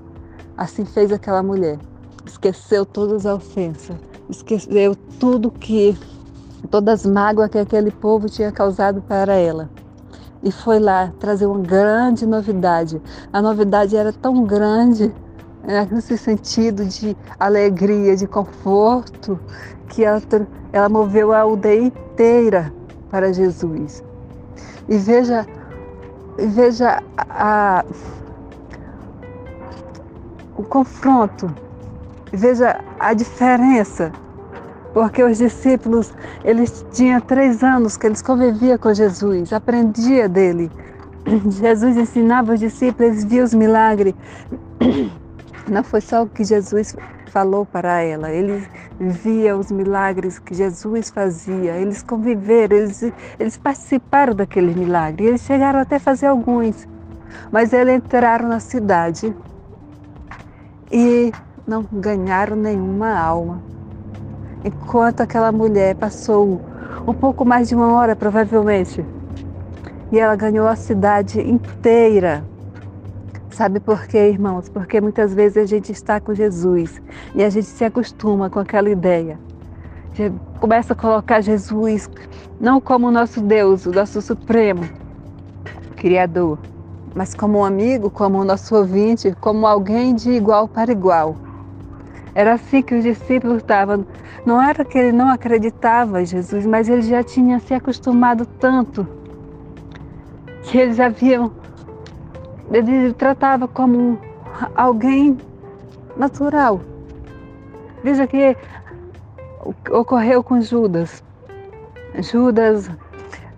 Assim 0.58 0.84
fez 0.84 1.12
aquela 1.12 1.43
mulher. 1.43 1.78
Esqueceu 2.26 2.86
todas 2.86 3.26
as 3.26 3.36
ofensas, 3.36 3.95
esqueceu 4.28 4.95
tudo 5.19 5.52
que, 5.52 5.95
todas 6.71 7.02
as 7.02 7.12
mágoas 7.12 7.50
que 7.52 7.60
aquele 7.60 7.91
povo 7.91 8.28
tinha 8.28 8.52
causado 8.52 9.02
para 9.02 9.36
ela. 9.36 9.69
E 10.41 10.52
foi 10.52 10.80
lá 10.80 11.13
trazer 11.19 11.45
uma 11.45 11.60
grande 11.60 12.26
novidade. 12.26 13.00
A 13.32 13.41
novidade 13.41 13.95
era 13.95 14.12
tão 14.12 14.43
grande, 14.43 15.13
nesse 15.91 16.17
sentido 16.17 16.86
de 16.86 17.17
alegria, 17.39 18.15
de 18.15 18.28
conforto, 18.28 19.39
que 19.89 20.04
ela 20.04 20.21
ela 20.71 20.89
moveu 20.89 21.32
a 21.32 21.39
aldeia 21.39 21.86
inteira 21.86 22.73
para 23.10 23.32
Jesus. 23.32 24.04
E 24.89 24.97
veja, 24.97 25.45
veja 26.38 27.01
a, 27.17 27.86
o 30.58 30.63
confronto, 30.63 31.49
veja 32.32 32.80
a 32.99 33.13
diferença, 33.13 34.12
porque 34.93 35.23
os 35.23 35.38
discípulos, 35.38 36.13
eles 36.43 36.86
tinham 36.91 37.21
três 37.21 37.63
anos 37.63 37.95
que 37.95 38.06
eles 38.06 38.21
conviviam 38.21 38.78
com 38.78 38.93
Jesus, 38.93 39.54
aprendia 39.54 40.28
dele. 40.28 40.69
Jesus 41.49 41.95
ensinava 41.97 42.54
os 42.54 42.60
discípulos, 42.60 43.12
eles 43.12 43.23
viam 43.23 43.45
os 43.45 43.54
milagres. 43.54 44.13
Não 45.69 45.84
foi 45.84 45.99
só 46.01 46.23
o 46.23 46.28
que 46.28 46.43
Jesus 46.43 46.95
falou 47.32 47.65
para 47.65 48.01
ela. 48.01 48.32
Eles 48.32 48.67
via 48.99 49.58
os 49.58 49.71
milagres 49.71 50.38
que 50.38 50.54
Jesus 50.54 51.10
fazia. 51.10 51.73
Eles 51.73 52.04
conviveram, 52.04 52.78
eles, 52.78 53.04
eles 53.39 53.58
participaram 53.58 54.36
daquele 54.36 54.75
milagre. 54.75 55.25
Eles 55.25 55.41
chegaram 55.41 55.80
até 55.80 55.95
a 55.95 55.99
fazer 55.99 56.28
alguns. 56.28 56.88
Mas 57.51 57.73
eles 57.73 57.95
entraram 57.95 58.47
na 58.47 58.60
cidade 58.60 59.36
e 60.91 61.32
não 61.67 61.84
ganharam 61.91 62.56
nenhuma 62.56 63.17
alma. 63.17 63.62
Enquanto 64.63 65.21
aquela 65.21 65.51
mulher 65.51 65.95
passou 65.95 66.62
um 67.08 67.13
pouco 67.13 67.43
mais 67.43 67.67
de 67.67 67.75
uma 67.75 67.91
hora, 67.91 68.15
provavelmente, 68.15 69.06
e 70.12 70.19
ela 70.19 70.36
ganhou 70.36 70.67
a 70.67 70.75
cidade 70.75 71.41
inteira 71.41 72.43
Sabe 73.55 73.79
por 73.79 74.05
quê, 74.05 74.31
irmãos? 74.31 74.67
Porque 74.67 74.99
muitas 74.99 75.33
vezes 75.33 75.55
a 75.55 75.65
gente 75.65 75.89
está 75.89 76.19
com 76.19 76.33
Jesus 76.33 77.01
e 77.33 77.41
a 77.41 77.49
gente 77.49 77.67
se 77.67 77.85
acostuma 77.85 78.49
com 78.49 78.59
aquela 78.59 78.89
ideia. 78.89 79.39
Começa 80.59 80.91
a 80.91 80.95
colocar 80.95 81.39
Jesus 81.39 82.09
não 82.59 82.81
como 82.81 83.07
o 83.07 83.11
nosso 83.11 83.39
Deus, 83.39 83.85
o 83.85 83.93
nosso 83.93 84.21
Supremo 84.21 84.83
Criador, 85.95 86.59
mas 87.15 87.33
como 87.33 87.59
um 87.59 87.63
amigo, 87.63 88.09
como 88.09 88.39
o 88.39 88.43
nosso 88.43 88.75
ouvinte, 88.75 89.33
como 89.39 89.65
alguém 89.65 90.13
de 90.13 90.31
igual 90.31 90.67
para 90.67 90.91
igual. 90.91 91.37
Era 92.33 92.55
assim 92.55 92.81
que 92.81 92.93
os 92.93 93.05
discípulos 93.05 93.59
estavam. 93.59 94.05
Não 94.45 94.61
era 94.61 94.83
que 94.83 94.97
ele 94.97 95.13
não 95.13 95.29
acreditava 95.29 96.21
em 96.21 96.25
Jesus, 96.25 96.65
mas 96.65 96.89
ele 96.89 97.03
já 97.03 97.23
tinha 97.23 97.57
se 97.59 97.73
acostumado 97.73 98.45
tanto 98.59 99.07
que 100.63 100.77
eles 100.77 100.99
haviam, 100.99 101.53
ele 102.71 103.13
tratava 103.13 103.67
como 103.67 104.19
alguém 104.75 105.38
natural. 106.17 106.82
Veja 108.04 108.28
que 108.28 108.56
ocorreu 109.91 110.43
com 110.43 110.62
Judas. 110.62 111.23
Judas, 112.19 112.89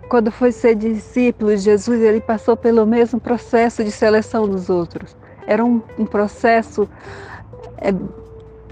quando 0.08 0.30
foi 0.30 0.52
ser 0.52 0.74
discípulo 0.74 1.50
de 1.50 1.62
Jesus, 1.62 2.00
ele 2.00 2.20
passou 2.20 2.56
pelo 2.56 2.86
mesmo 2.86 3.20
processo 3.20 3.84
de 3.84 3.90
seleção 3.90 4.48
dos 4.48 4.70
outros. 4.70 5.16
Era 5.46 5.64
um, 5.64 5.82
um 5.98 6.04
processo, 6.04 6.88
é, 7.78 7.92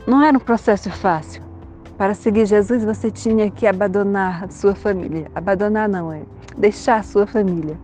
não 0.06 0.22
era 0.22 0.36
um 0.36 0.40
processo 0.40 0.90
fácil. 0.90 1.42
Para 1.96 2.12
seguir 2.12 2.44
Jesus, 2.46 2.84
você 2.84 3.10
tinha 3.10 3.50
que 3.50 3.66
abandonar 3.66 4.50
sua 4.50 4.74
família. 4.74 5.30
Abandonar 5.34 5.88
não 5.88 6.12
é 6.12 6.22
deixar 6.56 7.02
sua 7.04 7.26
família. 7.26 7.78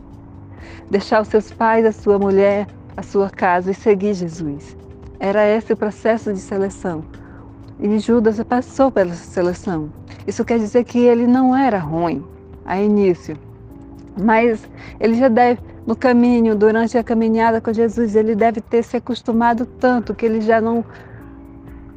Deixar 0.90 1.22
os 1.22 1.28
seus 1.28 1.52
pais, 1.52 1.84
a 1.84 1.92
sua 1.92 2.18
mulher, 2.18 2.66
a 2.96 3.02
sua 3.02 3.30
casa 3.30 3.70
e 3.70 3.74
seguir 3.74 4.14
Jesus. 4.14 4.76
Era 5.18 5.46
esse 5.46 5.72
o 5.72 5.76
processo 5.76 6.32
de 6.32 6.40
seleção. 6.40 7.04
E 7.80 7.98
Judas 7.98 8.42
passou 8.44 8.90
pela 8.90 9.14
seleção. 9.14 9.90
Isso 10.26 10.44
quer 10.44 10.58
dizer 10.58 10.84
que 10.84 10.98
ele 10.98 11.26
não 11.26 11.56
era 11.56 11.78
ruim 11.78 12.24
a 12.64 12.80
início, 12.80 13.36
mas 14.20 14.68
ele 15.00 15.14
já 15.14 15.28
deve, 15.28 15.60
no 15.86 15.96
caminho, 15.96 16.54
durante 16.54 16.96
a 16.96 17.02
caminhada 17.02 17.60
com 17.60 17.72
Jesus, 17.72 18.14
ele 18.14 18.34
deve 18.34 18.60
ter 18.60 18.84
se 18.84 18.96
acostumado 18.96 19.66
tanto 19.66 20.14
que 20.14 20.24
ele 20.24 20.40
já 20.40 20.60
não 20.60 20.84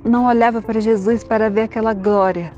não 0.03 0.27
olhava 0.27 0.61
para 0.61 0.79
Jesus 0.79 1.23
para 1.23 1.49
ver 1.49 1.61
aquela 1.61 1.91
glória, 1.91 2.53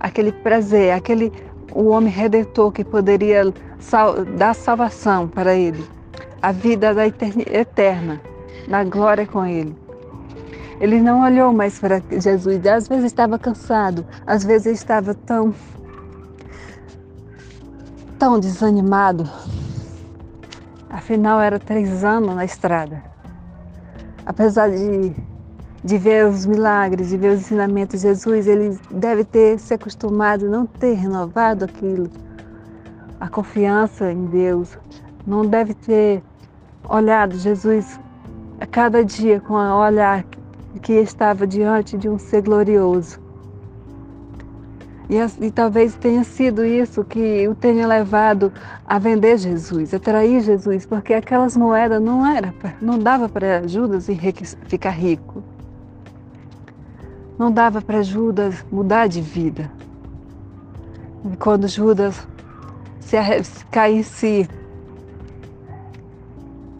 aquele 0.00 0.32
prazer, 0.32 0.92
aquele 0.92 1.32
o 1.74 1.88
homem 1.88 2.12
redentor 2.12 2.70
que 2.70 2.84
poderia 2.84 3.52
sal, 3.80 4.24
dar 4.24 4.54
salvação 4.54 5.28
para 5.28 5.54
ele, 5.54 5.84
a 6.40 6.52
vida 6.52 6.94
da 6.94 7.06
eterna, 7.06 8.20
na 8.68 8.84
glória 8.84 9.26
com 9.26 9.44
ele. 9.44 9.76
Ele 10.80 11.00
não 11.00 11.22
olhou 11.22 11.52
mais 11.52 11.78
para 11.78 12.02
Jesus. 12.10 12.64
Às 12.66 12.88
vezes 12.88 13.06
estava 13.06 13.38
cansado, 13.38 14.04
às 14.26 14.44
vezes 14.44 14.78
estava 14.78 15.14
tão 15.14 15.54
tão 18.18 18.38
desanimado. 18.38 19.28
Afinal, 20.88 21.40
era 21.40 21.58
três 21.58 22.04
anos 22.04 22.34
na 22.34 22.44
estrada. 22.44 23.02
Apesar 24.24 24.70
de 24.70 25.12
de 25.84 25.98
ver 25.98 26.26
os 26.26 26.46
milagres, 26.46 27.10
de 27.10 27.18
ver 27.18 27.32
os 27.32 27.40
ensinamentos 27.40 28.00
de 28.00 28.08
Jesus, 28.08 28.46
ele 28.46 28.78
deve 28.90 29.22
ter 29.22 29.58
se 29.58 29.74
acostumado, 29.74 30.48
não 30.48 30.64
ter 30.64 30.94
renovado 30.94 31.66
aquilo, 31.66 32.08
a 33.20 33.28
confiança 33.28 34.10
em 34.10 34.24
Deus, 34.24 34.78
não 35.26 35.44
deve 35.44 35.74
ter 35.74 36.22
olhado 36.88 37.36
Jesus 37.36 38.00
a 38.58 38.66
cada 38.66 39.04
dia 39.04 39.40
com 39.40 39.52
o 39.52 39.78
olhar 39.78 40.24
que 40.80 40.94
estava 40.94 41.46
diante 41.46 41.98
de 41.98 42.08
um 42.08 42.18
ser 42.18 42.42
glorioso. 42.42 43.22
E, 45.08 45.16
e, 45.44 45.50
talvez 45.50 45.94
tenha 45.96 46.24
sido 46.24 46.64
isso 46.64 47.04
que 47.04 47.46
o 47.46 47.54
tenha 47.54 47.86
levado 47.86 48.50
a 48.86 48.98
vender 48.98 49.36
Jesus, 49.36 49.92
a 49.92 49.98
trair 49.98 50.40
Jesus, 50.40 50.86
porque 50.86 51.12
aquelas 51.12 51.54
moedas 51.54 52.02
não 52.02 52.24
era, 52.24 52.54
não 52.80 52.98
dava 52.98 53.28
para 53.28 53.68
Judas 53.68 54.06
ficar 54.66 54.90
rico. 54.90 55.42
Não 57.36 57.50
dava 57.50 57.82
para 57.82 58.00
Judas 58.02 58.64
mudar 58.70 59.08
de 59.08 59.20
vida. 59.20 59.68
E 61.32 61.36
quando 61.36 61.66
Judas 61.66 62.28
se 63.00 63.16
cai 63.72 63.94
em 63.94 64.02
si, 64.04 64.48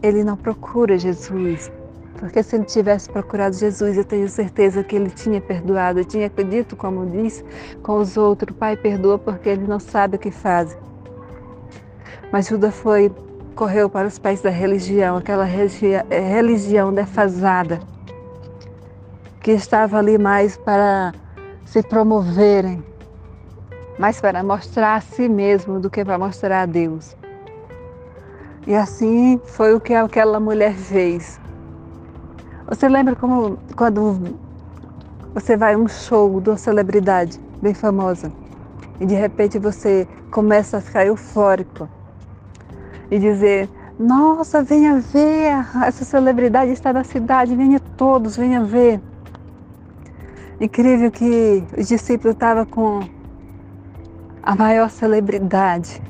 ele 0.01 0.23
não 0.23 0.37
procura 0.37 0.97
Jesus. 0.97 1.73
Porque 2.19 2.41
se 2.41 2.55
ele 2.55 2.65
tivesse 2.65 3.11
procurado 3.11 3.57
Jesus, 3.57 3.97
eu 3.97 4.05
tenho 4.05 4.29
certeza 4.29 4.85
que 4.85 4.95
ele 4.95 5.11
tinha 5.11 5.41
perdoado. 5.41 5.99
Eu 5.99 6.05
tinha 6.05 6.27
acredito, 6.27 6.77
como 6.77 7.05
disse, 7.05 7.45
com 7.83 7.99
os 7.99 8.17
outros. 8.17 8.57
Pai, 8.57 8.77
perdoa 8.77 9.19
porque 9.19 9.49
ele 9.49 9.67
não 9.67 9.81
sabe 9.81 10.17
o 10.17 10.19
que 10.21 10.31
faz. 10.31 10.77
Mas 12.31 12.47
Judas 12.47 12.75
foi, 12.77 13.11
correu 13.57 13.91
para 13.91 14.07
os 14.07 14.19
pais 14.21 14.41
da 14.41 14.51
religião, 14.51 15.17
aquela 15.17 15.45
religião 15.45 16.93
defasada 16.93 17.81
que 19.45 19.53
estava 19.53 19.99
ali 19.99 20.17
mais 20.17 20.57
para 20.57 21.13
se 21.67 21.83
promoverem, 21.83 22.83
mais 23.99 24.19
para 24.19 24.43
mostrar 24.43 24.95
a 24.95 25.01
si 25.03 25.29
mesmo 25.29 25.79
do 25.79 25.91
que 25.91 26.03
para 26.03 26.17
mostrar 26.17 26.63
a 26.63 26.67
Deus. 26.67 27.15
E 28.67 28.75
assim 28.75 29.39
foi 29.45 29.75
o 29.75 29.81
que 29.81 29.93
aquela 29.93 30.41
mulher 30.41 30.73
fez. 30.73 31.39
Você 32.67 32.89
lembra 32.89 33.15
como 33.15 33.59
quando 33.77 34.35
você 35.35 35.59
vai 35.59 35.75
a 35.75 35.77
um 35.77 35.89
show 35.89 36.41
de 36.41 36.49
uma 36.49 36.57
celebridade 36.57 37.39
bem 37.61 37.75
famosa 37.75 38.33
e 38.99 39.05
de 39.05 39.15
repente 39.15 39.59
você 39.59 40.09
começa 40.31 40.79
a 40.79 40.81
ficar 40.81 41.05
eufórico 41.05 41.87
e 43.11 43.19
dizer: 43.19 43.69
Nossa, 43.99 44.63
venha 44.63 45.01
ver, 45.01 45.53
essa 45.85 46.03
celebridade 46.03 46.73
está 46.73 46.95
na 46.95 47.05
cidade, 47.05 47.55
venha 47.55 47.79
todos, 47.79 48.39
venha 48.39 48.65
ver. 48.65 49.03
Incrível 50.65 51.11
que 51.11 51.63
os 51.77 51.89
discípulos 51.89 52.33
estavam 52.33 52.65
com 52.65 53.01
a 54.43 54.55
maior 54.55 54.89
celebridade, 54.89 56.01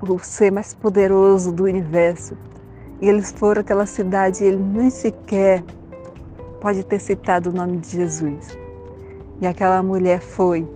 o 0.00 0.18
ser 0.18 0.50
mais 0.50 0.74
poderoso 0.74 1.52
do 1.52 1.62
universo. 1.62 2.36
E 3.00 3.08
eles 3.08 3.30
foram 3.30 3.60
àquela 3.60 3.86
cidade 3.86 4.42
e 4.42 4.48
ele 4.48 4.56
nem 4.56 4.90
sequer 4.90 5.62
pode 6.60 6.82
ter 6.82 6.98
citado 6.98 7.50
o 7.50 7.52
nome 7.52 7.78
de 7.78 7.90
Jesus. 7.90 8.58
E 9.40 9.46
aquela 9.46 9.80
mulher 9.80 10.20
foi. 10.20 10.68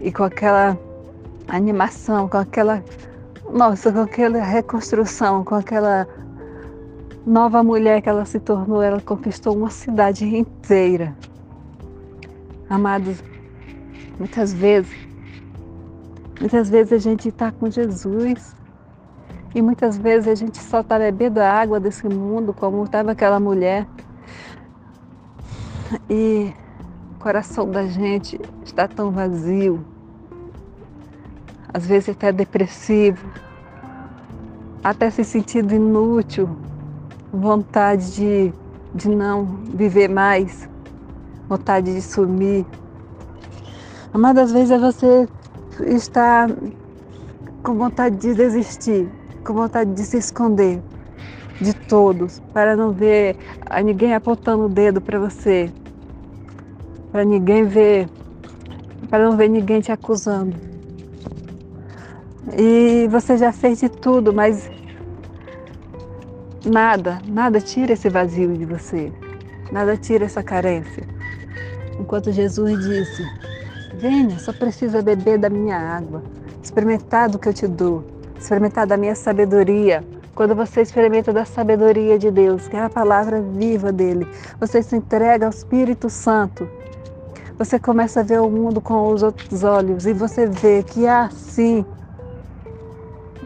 E 0.00 0.10
com 0.10 0.22
aquela 0.22 0.78
animação, 1.46 2.26
com 2.26 2.38
aquela. 2.38 2.82
Nossa, 3.52 3.92
com 3.92 4.00
aquela 4.00 4.42
reconstrução, 4.42 5.44
com 5.44 5.56
aquela 5.56 6.08
nova 7.26 7.62
mulher 7.62 8.00
que 8.00 8.08
ela 8.08 8.24
se 8.24 8.40
tornou, 8.40 8.80
ela 8.80 9.02
conquistou 9.02 9.54
uma 9.54 9.68
cidade 9.68 10.24
inteira. 10.24 11.14
Amados, 12.74 13.22
muitas 14.18 14.52
vezes, 14.52 14.90
muitas 16.40 16.68
vezes 16.68 16.92
a 16.92 16.98
gente 16.98 17.28
está 17.28 17.52
com 17.52 17.70
Jesus 17.70 18.56
e 19.54 19.62
muitas 19.62 19.96
vezes 19.96 20.26
a 20.26 20.34
gente 20.34 20.58
só 20.58 20.80
está 20.80 20.98
bebendo 20.98 21.38
a 21.38 21.48
água 21.48 21.78
desse 21.78 22.04
mundo, 22.08 22.52
como 22.52 22.82
estava 22.82 23.12
aquela 23.12 23.38
mulher. 23.38 23.86
E 26.10 26.52
o 27.14 27.18
coração 27.20 27.70
da 27.70 27.86
gente 27.86 28.40
está 28.64 28.88
tão 28.88 29.12
vazio, 29.12 29.84
às 31.72 31.86
vezes 31.86 32.08
até 32.08 32.32
depressivo, 32.32 33.24
até 34.82 35.10
se 35.10 35.22
sentindo 35.22 35.72
inútil, 35.72 36.48
vontade 37.32 38.16
de, 38.16 38.52
de 38.92 39.08
não 39.08 39.44
viver 39.72 40.08
mais 40.08 40.68
vontade 41.54 41.94
de 41.94 42.02
sumir. 42.02 42.66
Amadas 44.12 44.50
vezes 44.50 44.72
é 44.72 44.78
você 44.78 45.28
estar 45.86 46.50
com 47.62 47.74
vontade 47.74 48.16
de 48.16 48.34
desistir, 48.34 49.08
com 49.44 49.54
vontade 49.54 49.92
de 49.92 50.02
se 50.02 50.18
esconder 50.18 50.82
de 51.60 51.72
todos, 51.72 52.40
para 52.52 52.74
não 52.74 52.90
ver 52.90 53.36
ninguém 53.84 54.14
apontando 54.14 54.64
o 54.64 54.68
dedo 54.68 55.00
para 55.00 55.18
você, 55.18 55.70
para 57.12 57.24
ninguém 57.24 57.64
ver, 57.64 58.08
para 59.08 59.24
não 59.24 59.36
ver 59.36 59.48
ninguém 59.48 59.80
te 59.80 59.92
acusando. 59.92 60.56
E 62.58 63.08
você 63.08 63.36
já 63.36 63.52
fez 63.52 63.80
de 63.80 63.88
tudo, 63.88 64.32
mas 64.32 64.68
nada, 66.66 67.22
nada 67.28 67.60
tira 67.60 67.92
esse 67.92 68.08
vazio 68.08 68.52
de 68.54 68.64
você, 68.64 69.12
nada 69.70 69.96
tira 69.96 70.24
essa 70.24 70.42
carência. 70.42 71.13
Enquanto 71.98 72.32
Jesus 72.32 72.84
disse: 72.84 73.24
Venha, 73.94 74.38
só 74.38 74.52
precisa 74.52 75.02
beber 75.02 75.38
da 75.38 75.48
minha 75.48 75.76
água, 75.76 76.22
experimentar 76.62 77.28
do 77.28 77.38
que 77.38 77.48
eu 77.48 77.54
te 77.54 77.66
dou, 77.66 78.04
experimentar 78.38 78.86
da 78.86 78.96
minha 78.96 79.14
sabedoria. 79.14 80.04
Quando 80.34 80.54
você 80.54 80.82
experimenta 80.82 81.32
da 81.32 81.44
sabedoria 81.44 82.18
de 82.18 82.30
Deus, 82.30 82.66
que 82.66 82.76
é 82.76 82.80
a 82.80 82.90
palavra 82.90 83.40
viva 83.40 83.92
dele, 83.92 84.26
você 84.58 84.82
se 84.82 84.96
entrega 84.96 85.46
ao 85.46 85.50
Espírito 85.50 86.10
Santo. 86.10 86.68
Você 87.56 87.78
começa 87.78 88.18
a 88.18 88.22
ver 88.24 88.40
o 88.40 88.50
mundo 88.50 88.80
com 88.80 89.12
os 89.12 89.22
outros 89.22 89.62
olhos 89.62 90.06
e 90.06 90.12
você 90.12 90.44
vê 90.44 90.82
que 90.82 91.06
há 91.06 91.30
sim 91.30 91.84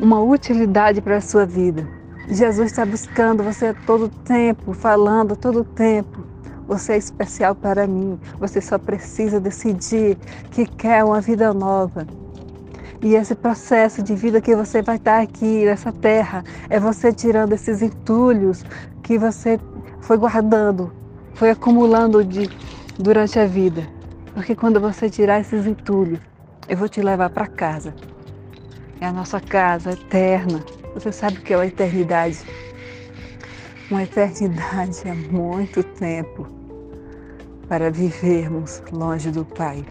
uma 0.00 0.22
utilidade 0.22 1.02
para 1.02 1.18
a 1.18 1.20
sua 1.20 1.44
vida. 1.44 1.86
Jesus 2.30 2.70
está 2.70 2.86
buscando 2.86 3.42
você 3.42 3.66
a 3.66 3.74
todo 3.74 4.08
tempo, 4.08 4.72
falando 4.72 5.32
a 5.32 5.36
todo 5.36 5.62
tempo. 5.62 6.27
Você 6.68 6.92
é 6.92 6.96
especial 6.98 7.54
para 7.54 7.86
mim. 7.86 8.20
Você 8.38 8.60
só 8.60 8.78
precisa 8.78 9.40
decidir 9.40 10.18
que 10.50 10.66
quer 10.66 11.02
uma 11.02 11.20
vida 11.20 11.52
nova. 11.54 12.06
E 13.00 13.14
esse 13.14 13.34
processo 13.34 14.02
de 14.02 14.14
vida 14.14 14.40
que 14.40 14.54
você 14.54 14.82
vai 14.82 14.96
estar 14.96 15.22
aqui 15.22 15.64
nessa 15.64 15.90
terra 15.90 16.44
é 16.68 16.78
você 16.78 17.12
tirando 17.12 17.54
esses 17.54 17.80
entulhos 17.80 18.64
que 19.02 19.16
você 19.16 19.58
foi 20.02 20.18
guardando, 20.18 20.92
foi 21.34 21.50
acumulando 21.50 22.22
de, 22.22 22.50
durante 22.98 23.38
a 23.38 23.46
vida. 23.46 23.88
Porque 24.34 24.54
quando 24.54 24.78
você 24.78 25.08
tirar 25.08 25.40
esses 25.40 25.66
entulhos, 25.66 26.20
eu 26.68 26.76
vou 26.76 26.88
te 26.88 27.00
levar 27.00 27.30
para 27.30 27.46
casa. 27.46 27.94
É 29.00 29.06
a 29.06 29.12
nossa 29.12 29.40
casa 29.40 29.92
eterna. 29.92 30.62
Você 30.92 31.12
sabe 31.12 31.38
o 31.38 31.40
que 31.40 31.54
é 31.54 31.56
a 31.56 31.66
eternidade? 31.66 32.44
Uma 33.90 34.02
eternidade 34.02 35.08
há 35.08 35.14
muito 35.14 35.82
tempo 35.82 36.46
para 37.66 37.90
vivermos 37.90 38.82
longe 38.92 39.30
do 39.30 39.46
Pai, 39.46 39.82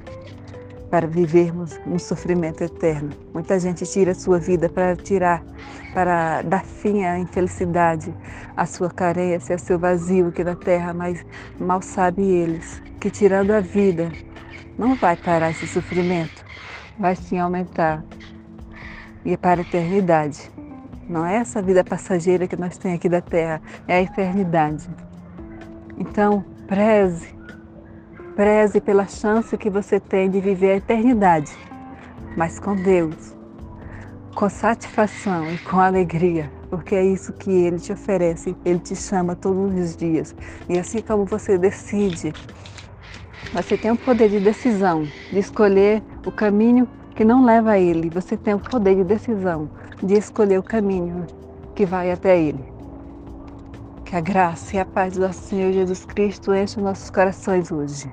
para 0.92 1.08
vivermos 1.08 1.80
um 1.88 1.98
sofrimento 1.98 2.64
eterno. 2.64 3.10
Muita 3.34 3.60
gente 3.60 3.88
tira 3.88 4.12
a 4.12 4.16
sua 4.16 4.38
vida 4.38 4.70
para 4.70 4.96
tirar, 4.96 5.44
para 5.96 6.44
dar 6.44 6.64
fim 6.64 7.06
à 7.06 7.18
infelicidade, 7.18 8.14
à 8.56 8.68
sua 8.68 8.92
carência, 8.92 9.56
ao 9.56 9.60
seu 9.60 9.80
vazio 9.80 10.28
aqui 10.28 10.44
na 10.44 10.56
terra, 10.56 10.94
mas 10.94 11.26
mal 11.60 11.82
sabe 11.82 12.22
eles 12.22 12.80
que 13.00 13.10
tirando 13.10 13.50
a 13.50 13.62
vida 13.62 14.12
não 14.78 14.94
vai 14.94 15.16
parar 15.16 15.50
esse 15.50 15.66
sofrimento, 15.66 16.46
vai 17.00 17.16
sim 17.16 17.40
aumentar 17.40 18.06
e 19.26 19.34
é 19.34 19.38
para 19.38 19.62
a 19.62 19.64
eternidade. 19.64 20.52
Não 21.10 21.26
é 21.26 21.36
essa 21.36 21.62
vida 21.62 21.84
passageira 21.84 22.48
que 22.48 22.58
nós 22.58 22.78
temos 22.78 22.98
aqui 22.98 23.08
da 23.08 23.22
terra, 23.22 23.62
é 23.88 23.96
a 23.96 24.02
eternidade. 24.02 24.90
Então, 25.98 26.44
preze, 26.68 27.34
preze 28.36 28.82
pela 28.82 29.08
chance 29.08 29.58
que 29.58 29.70
você 29.70 30.00
tem 30.00 30.30
de 30.30 30.42
viver 30.42 30.72
a 30.72 30.76
eternidade, 30.76 31.52
mas 32.36 32.60
com 32.60 32.76
Deus, 32.76 33.36
com 34.36 34.50
satisfação 34.50 35.50
e 35.52 35.58
com 35.60 35.80
alegria, 35.80 36.52
porque 36.70 36.94
é 36.94 37.06
isso 37.06 37.32
que 37.32 37.52
Ele 37.52 37.80
te 37.80 37.94
oferece, 37.94 38.56
Ele 38.66 38.80
te 38.80 38.96
chama 38.96 39.34
todos 39.34 39.74
os 39.74 39.96
dias. 39.96 40.36
E 40.68 40.78
assim 40.78 41.02
como 41.02 41.24
você 41.24 41.58
decide, 41.58 42.34
você 43.54 43.78
tem 43.78 43.92
o 43.92 43.98
poder 43.98 44.30
de 44.30 44.42
decisão, 44.42 45.08
de 45.32 45.40
escolher 45.40 46.04
o 46.26 46.32
caminho 46.32 46.88
que 47.18 47.26
não 47.26 47.44
leva 47.44 47.72
a 47.72 47.80
Ele. 47.80 48.12
Você 48.12 48.38
tem 48.38 48.54
o 48.54 48.60
poder 48.60 48.96
de 48.96 49.04
decisão 49.04 49.68
de 50.04 50.14
escolher 50.14 50.60
o 50.60 50.64
caminho 50.64 51.26
que 51.74 51.84
vai 51.84 52.12
até 52.12 52.40
Ele. 52.40 52.64
Que 54.06 54.16
a 54.16 54.22
graça 54.22 54.76
e 54.76 54.80
a 54.80 54.86
paz 54.86 55.16
do 55.16 55.22
nosso 55.22 55.42
Senhor 55.42 55.74
Jesus 55.74 56.06
Cristo 56.06 56.54
enchem 56.54 56.84
nossos 56.84 57.10
corações 57.10 57.72
hoje. 57.72 58.08